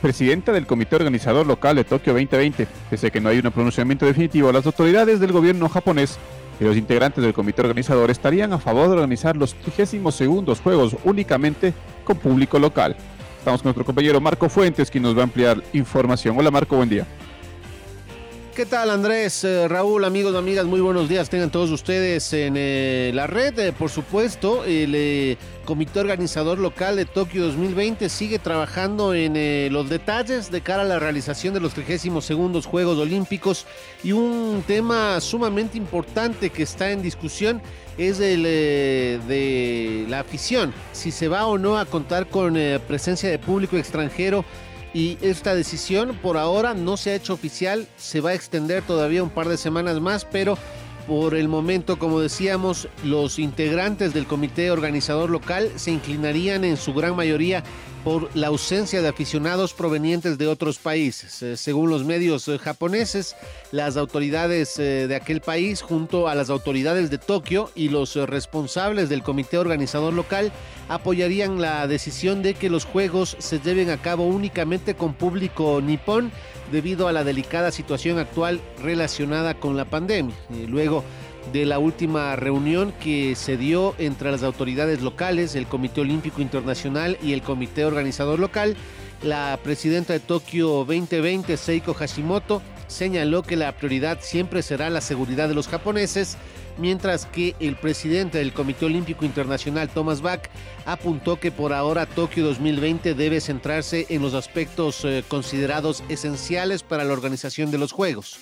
presidenta 0.00 0.52
del 0.52 0.66
comité 0.66 0.96
organizador 0.96 1.46
local 1.46 1.76
de 1.76 1.84
Tokio 1.84 2.12
2020. 2.12 2.66
Pese 2.90 3.06
a 3.06 3.10
que 3.10 3.20
no 3.20 3.28
hay 3.28 3.38
un 3.38 3.50
pronunciamiento 3.50 4.06
definitivo, 4.06 4.52
las 4.52 4.66
autoridades 4.66 5.20
del 5.20 5.32
gobierno 5.32 5.68
japonés 5.68 6.18
y 6.60 6.64
los 6.64 6.76
integrantes 6.76 7.22
del 7.22 7.34
comité 7.34 7.62
organizador 7.62 8.10
estarían 8.10 8.52
a 8.52 8.58
favor 8.58 8.88
de 8.88 8.94
organizar 8.94 9.36
los 9.36 9.54
32 9.54 10.14
segundos 10.14 10.60
Juegos 10.60 10.96
únicamente 11.04 11.74
con 12.04 12.16
público 12.18 12.58
local. 12.58 12.96
Estamos 13.38 13.62
con 13.62 13.68
nuestro 13.68 13.84
compañero 13.84 14.20
Marco 14.20 14.48
Fuentes, 14.48 14.90
quien 14.90 15.02
nos 15.02 15.16
va 15.16 15.20
a 15.20 15.24
ampliar 15.24 15.62
información. 15.72 16.36
Hola 16.38 16.50
Marco, 16.50 16.76
buen 16.76 16.88
día. 16.88 17.06
¿Qué 18.56 18.64
tal 18.64 18.88
Andrés, 18.88 19.44
eh, 19.44 19.68
Raúl, 19.68 20.02
amigos, 20.06 20.34
amigas? 20.34 20.64
Muy 20.64 20.80
buenos 20.80 21.10
días. 21.10 21.28
Tengan 21.28 21.50
todos 21.50 21.70
ustedes 21.70 22.32
en 22.32 22.54
eh, 22.56 23.10
la 23.12 23.26
red. 23.26 23.58
Eh, 23.58 23.72
por 23.74 23.90
supuesto, 23.90 24.64
el 24.64 25.36
comité 25.66 26.00
organizador 26.00 26.58
local 26.58 26.96
de 26.96 27.04
Tokio 27.04 27.44
2020 27.44 28.08
sigue 28.08 28.38
trabajando 28.38 29.12
en 29.12 29.70
los 29.70 29.90
detalles 29.90 30.50
de 30.50 30.62
cara 30.62 30.84
a 30.84 30.86
la 30.86 30.98
realización 30.98 31.52
de 31.52 31.60
los 31.60 31.74
32 31.74 32.64
Juegos 32.64 32.96
Olímpicos 32.96 33.66
y 34.02 34.12
un 34.12 34.64
tema 34.66 35.20
sumamente 35.20 35.76
importante 35.76 36.48
que 36.48 36.62
está 36.62 36.92
en 36.92 37.02
discusión 37.02 37.60
es 37.98 38.20
el 38.20 38.44
de 38.44 40.06
la 40.08 40.20
afición, 40.20 40.72
si 40.92 41.10
se 41.10 41.28
va 41.28 41.46
o 41.46 41.58
no 41.58 41.78
a 41.78 41.84
contar 41.84 42.28
con 42.28 42.56
presencia 42.86 43.28
de 43.28 43.38
público 43.38 43.76
extranjero 43.76 44.44
y 44.96 45.18
esta 45.20 45.54
decisión 45.54 46.16
por 46.22 46.38
ahora 46.38 46.72
no 46.72 46.96
se 46.96 47.10
ha 47.10 47.16
hecho 47.16 47.34
oficial, 47.34 47.86
se 47.98 48.22
va 48.22 48.30
a 48.30 48.34
extender 48.34 48.82
todavía 48.82 49.22
un 49.22 49.28
par 49.28 49.46
de 49.46 49.58
semanas 49.58 50.00
más, 50.00 50.24
pero 50.24 50.56
por 51.06 51.34
el 51.34 51.48
momento, 51.48 51.98
como 51.98 52.18
decíamos, 52.18 52.88
los 53.04 53.38
integrantes 53.38 54.14
del 54.14 54.26
comité 54.26 54.70
organizador 54.70 55.28
local 55.28 55.70
se 55.76 55.90
inclinarían 55.90 56.64
en 56.64 56.78
su 56.78 56.94
gran 56.94 57.14
mayoría 57.14 57.62
por 58.06 58.30
la 58.36 58.46
ausencia 58.46 59.02
de 59.02 59.08
aficionados 59.08 59.74
provenientes 59.74 60.38
de 60.38 60.46
otros 60.46 60.78
países. 60.78 61.42
Eh, 61.42 61.56
según 61.56 61.90
los 61.90 62.04
medios 62.04 62.46
eh, 62.46 62.56
japoneses, 62.56 63.34
las 63.72 63.96
autoridades 63.96 64.78
eh, 64.78 65.08
de 65.08 65.16
aquel 65.16 65.40
país, 65.40 65.82
junto 65.82 66.28
a 66.28 66.36
las 66.36 66.48
autoridades 66.48 67.10
de 67.10 67.18
Tokio 67.18 67.68
y 67.74 67.88
los 67.88 68.14
responsables 68.14 69.08
del 69.08 69.24
comité 69.24 69.58
organizador 69.58 70.12
local, 70.12 70.52
apoyarían 70.88 71.60
la 71.60 71.88
decisión 71.88 72.44
de 72.44 72.54
que 72.54 72.70
los 72.70 72.84
juegos 72.84 73.36
se 73.40 73.58
lleven 73.58 73.90
a 73.90 74.00
cabo 74.00 74.24
únicamente 74.24 74.94
con 74.94 75.12
público 75.12 75.80
nipón 75.82 76.30
debido 76.70 77.08
a 77.08 77.12
la 77.12 77.24
delicada 77.24 77.72
situación 77.72 78.20
actual 78.20 78.60
relacionada 78.84 79.54
con 79.54 79.76
la 79.76 79.84
pandemia. 79.84 80.36
luego 80.68 81.02
de 81.52 81.64
la 81.66 81.78
última 81.78 82.36
reunión 82.36 82.92
que 83.00 83.34
se 83.34 83.56
dio 83.56 83.94
entre 83.98 84.30
las 84.30 84.42
autoridades 84.42 85.02
locales, 85.02 85.54
el 85.54 85.66
Comité 85.66 86.00
Olímpico 86.00 86.40
Internacional 86.40 87.18
y 87.22 87.32
el 87.32 87.42
Comité 87.42 87.84
Organizador 87.84 88.38
Local, 88.38 88.76
la 89.22 89.58
presidenta 89.62 90.12
de 90.12 90.20
Tokio 90.20 90.68
2020, 90.84 91.56
Seiko 91.56 91.94
Hashimoto, 91.94 92.62
señaló 92.86 93.42
que 93.42 93.56
la 93.56 93.72
prioridad 93.76 94.18
siempre 94.20 94.62
será 94.62 94.90
la 94.90 95.00
seguridad 95.00 95.48
de 95.48 95.54
los 95.54 95.68
japoneses, 95.68 96.36
mientras 96.78 97.26
que 97.26 97.54
el 97.58 97.76
presidente 97.76 98.38
del 98.38 98.52
Comité 98.52 98.86
Olímpico 98.86 99.24
Internacional, 99.24 99.88
Thomas 99.88 100.20
Bach, 100.20 100.42
apuntó 100.84 101.40
que 101.40 101.50
por 101.50 101.72
ahora 101.72 102.06
Tokio 102.06 102.44
2020 102.44 103.14
debe 103.14 103.40
centrarse 103.40 104.06
en 104.10 104.22
los 104.22 104.34
aspectos 104.34 105.04
eh, 105.04 105.24
considerados 105.26 106.04
esenciales 106.08 106.82
para 106.82 107.04
la 107.04 107.12
organización 107.12 107.70
de 107.70 107.78
los 107.78 107.92
Juegos 107.92 108.38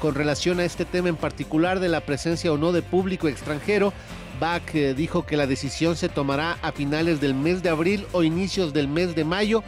con 0.00 0.14
relación 0.14 0.60
a 0.60 0.64
este 0.64 0.84
tema 0.84 1.08
en 1.08 1.16
particular 1.16 1.80
de 1.80 1.88
la 1.88 2.00
presencia 2.00 2.52
o 2.52 2.58
no 2.58 2.72
de 2.72 2.82
público 2.82 3.28
extranjero. 3.28 3.92
Bach 4.40 4.74
eh, 4.74 4.94
dijo 4.94 5.24
que 5.24 5.36
la 5.36 5.46
decisión 5.46 5.96
se 5.96 6.08
tomará 6.08 6.58
a 6.62 6.72
finales 6.72 7.20
del 7.20 7.34
mes 7.34 7.62
de 7.62 7.68
abril 7.68 8.06
o 8.12 8.22
inicios 8.22 8.72
del 8.72 8.88
mes 8.88 9.14
de 9.14 9.24
mayo, 9.24 9.62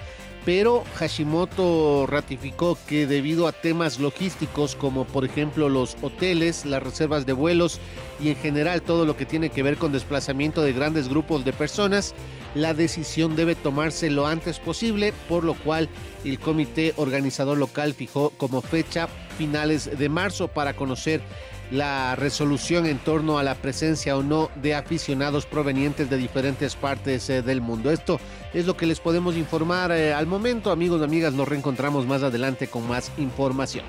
pero 0.46 0.84
Hashimoto 0.94 2.06
ratificó 2.06 2.78
que 2.86 3.08
debido 3.08 3.48
a 3.48 3.52
temas 3.52 3.98
logísticos 3.98 4.76
como 4.76 5.04
por 5.04 5.24
ejemplo 5.24 5.68
los 5.68 5.96
hoteles, 6.02 6.64
las 6.64 6.84
reservas 6.84 7.26
de 7.26 7.32
vuelos 7.32 7.80
y 8.20 8.28
en 8.28 8.36
general 8.36 8.80
todo 8.80 9.04
lo 9.04 9.16
que 9.16 9.26
tiene 9.26 9.50
que 9.50 9.64
ver 9.64 9.76
con 9.76 9.90
desplazamiento 9.90 10.62
de 10.62 10.72
grandes 10.72 11.08
grupos 11.08 11.44
de 11.44 11.52
personas, 11.52 12.14
la 12.54 12.74
decisión 12.74 13.34
debe 13.34 13.56
tomarse 13.56 14.08
lo 14.08 14.28
antes 14.28 14.60
posible, 14.60 15.12
por 15.28 15.42
lo 15.42 15.54
cual 15.54 15.88
el 16.24 16.38
comité 16.38 16.94
organizador 16.96 17.58
local 17.58 17.92
fijó 17.92 18.30
como 18.30 18.62
fecha 18.62 19.08
finales 19.36 19.98
de 19.98 20.08
marzo 20.08 20.46
para 20.46 20.76
conocer 20.76 21.22
la 21.70 22.14
resolución 22.16 22.86
en 22.86 22.98
torno 22.98 23.38
a 23.38 23.42
la 23.42 23.54
presencia 23.54 24.16
o 24.16 24.22
no 24.22 24.50
de 24.56 24.74
aficionados 24.74 25.46
provenientes 25.46 26.08
de 26.08 26.16
diferentes 26.16 26.76
partes 26.76 27.28
eh, 27.30 27.42
del 27.42 27.60
mundo. 27.60 27.90
Esto 27.90 28.20
es 28.54 28.66
lo 28.66 28.76
que 28.76 28.86
les 28.86 29.00
podemos 29.00 29.36
informar 29.36 29.92
eh, 29.92 30.12
al 30.12 30.26
momento. 30.26 30.70
Amigos 30.70 31.02
amigas, 31.02 31.32
nos 31.32 31.48
reencontramos 31.48 32.06
más 32.06 32.22
adelante 32.22 32.68
con 32.68 32.86
más 32.86 33.10
información. 33.18 33.84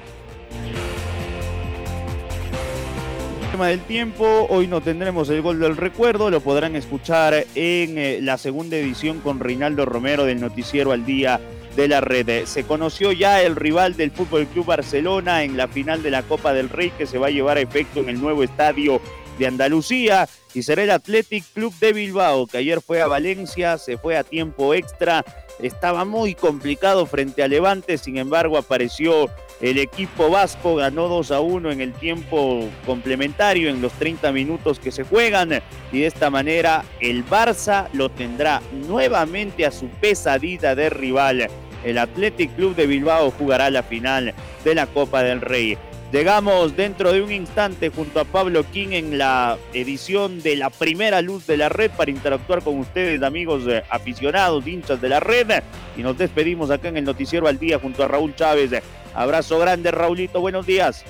Tema 3.51 3.67
del 3.67 3.79
tiempo, 3.81 4.45
hoy 4.49 4.67
no 4.67 4.81
tendremos 4.81 5.29
el 5.29 5.41
gol 5.41 5.59
del 5.59 5.77
recuerdo, 5.77 6.29
lo 6.29 6.41
podrán 6.41 6.75
escuchar 6.75 7.33
en 7.55 7.97
eh, 7.97 8.19
la 8.21 8.37
segunda 8.37 8.75
edición 8.75 9.19
con 9.19 9.39
Reinaldo 9.39 9.85
Romero 9.85 10.25
del 10.25 10.41
noticiero 10.41 10.91
al 10.91 11.05
día 11.05 11.39
de 11.77 11.87
la 11.87 12.01
red. 12.01 12.45
Se 12.45 12.65
conoció 12.65 13.11
ya 13.11 13.41
el 13.43 13.55
rival 13.55 13.95
del 13.95 14.11
Fútbol 14.11 14.47
Club 14.47 14.65
Barcelona 14.65 15.43
en 15.43 15.55
la 15.55 15.67
final 15.67 16.01
de 16.01 16.09
la 16.09 16.23
Copa 16.23 16.51
del 16.51 16.69
Rey 16.69 16.89
que 16.89 17.05
se 17.05 17.19
va 17.19 17.27
a 17.27 17.29
llevar 17.29 17.57
a 17.57 17.61
efecto 17.61 17.99
en 17.99 18.09
el 18.09 18.19
nuevo 18.19 18.43
estadio 18.43 18.99
de 19.37 19.45
Andalucía 19.45 20.27
y 20.55 20.63
será 20.63 20.81
el 20.81 20.89
Athletic 20.89 21.45
Club 21.53 21.71
de 21.79 21.93
Bilbao 21.93 22.47
que 22.47 22.57
ayer 22.57 22.81
fue 22.81 23.01
a 23.01 23.07
Valencia, 23.07 23.77
se 23.77 23.99
fue 23.99 24.17
a 24.17 24.23
tiempo 24.23 24.73
extra, 24.73 25.23
estaba 25.61 26.03
muy 26.03 26.33
complicado 26.33 27.05
frente 27.05 27.43
a 27.43 27.47
Levante, 27.47 27.99
sin 27.99 28.17
embargo 28.17 28.57
apareció 28.57 29.29
el 29.61 29.77
equipo 29.77 30.31
vasco, 30.31 30.75
ganó 30.75 31.07
2 31.07 31.31
a 31.31 31.39
1 31.41 31.71
en 31.71 31.81
el 31.81 31.93
tiempo 31.93 32.67
complementario 32.87 33.69
en 33.69 33.83
los 33.83 33.93
30 33.93 34.31
minutos 34.31 34.79
que 34.79 34.91
se 34.91 35.03
juegan 35.03 35.61
y 35.91 35.99
de 35.99 36.07
esta 36.07 36.31
manera 36.31 36.83
el 36.99 37.23
Barça 37.23 37.87
lo 37.93 38.09
tendrá 38.09 38.63
nuevamente 38.87 39.63
a 39.63 39.71
su 39.71 39.87
pesadilla 39.89 40.73
de 40.73 40.89
rival 40.89 41.47
el 41.87 41.97
Athletic 41.97 42.55
Club 42.55 42.75
de 42.75 42.87
Bilbao 42.87 43.31
jugará 43.31 43.69
la 43.69 43.83
final 43.83 44.33
de 44.63 44.75
la 44.75 44.87
Copa 44.87 45.23
del 45.23 45.41
Rey. 45.41 45.77
Llegamos 46.11 46.77
dentro 46.77 47.11
de 47.11 47.21
un 47.21 47.33
instante 47.33 47.89
junto 47.89 48.21
a 48.21 48.23
Pablo 48.23 48.63
King 48.71 48.89
en 48.91 49.17
la 49.17 49.57
edición 49.73 50.41
de 50.41 50.55
la 50.55 50.69
primera 50.69 51.21
luz 51.21 51.45
de 51.47 51.57
la 51.57 51.67
red 51.67 51.91
para 51.91 52.11
interactuar 52.11 52.61
con 52.61 52.79
ustedes, 52.79 53.21
amigos 53.23 53.63
eh, 53.67 53.83
aficionados, 53.89 54.65
hinchas 54.65 55.01
de 55.01 55.09
la 55.09 55.19
red. 55.19 55.63
Y 55.97 56.03
nos 56.03 56.17
despedimos 56.17 56.71
acá 56.71 56.87
en 56.87 56.97
el 56.97 57.03
Noticiero 57.03 57.47
al 57.47 57.59
Día 57.59 57.77
junto 57.79 58.03
a 58.03 58.07
Raúl 58.07 58.33
Chávez. 58.35 58.71
Abrazo 59.13 59.59
grande, 59.59 59.91
Raulito, 59.91 60.39
buenos 60.39 60.65
días. 60.65 61.03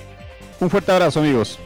Un 0.58 0.68
fuerte 0.68 0.90
abrazo, 0.90 1.20
amigos. 1.20 1.60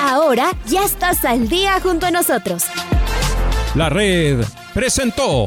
Ahora 0.00 0.50
ya 0.66 0.84
estás 0.84 1.24
al 1.24 1.48
día 1.48 1.78
junto 1.80 2.06
a 2.06 2.10
nosotros. 2.10 2.64
La 3.76 3.88
red 3.88 4.44
presentó 4.74 5.46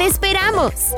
¡Te 0.00 0.06
esperamos! 0.06 0.94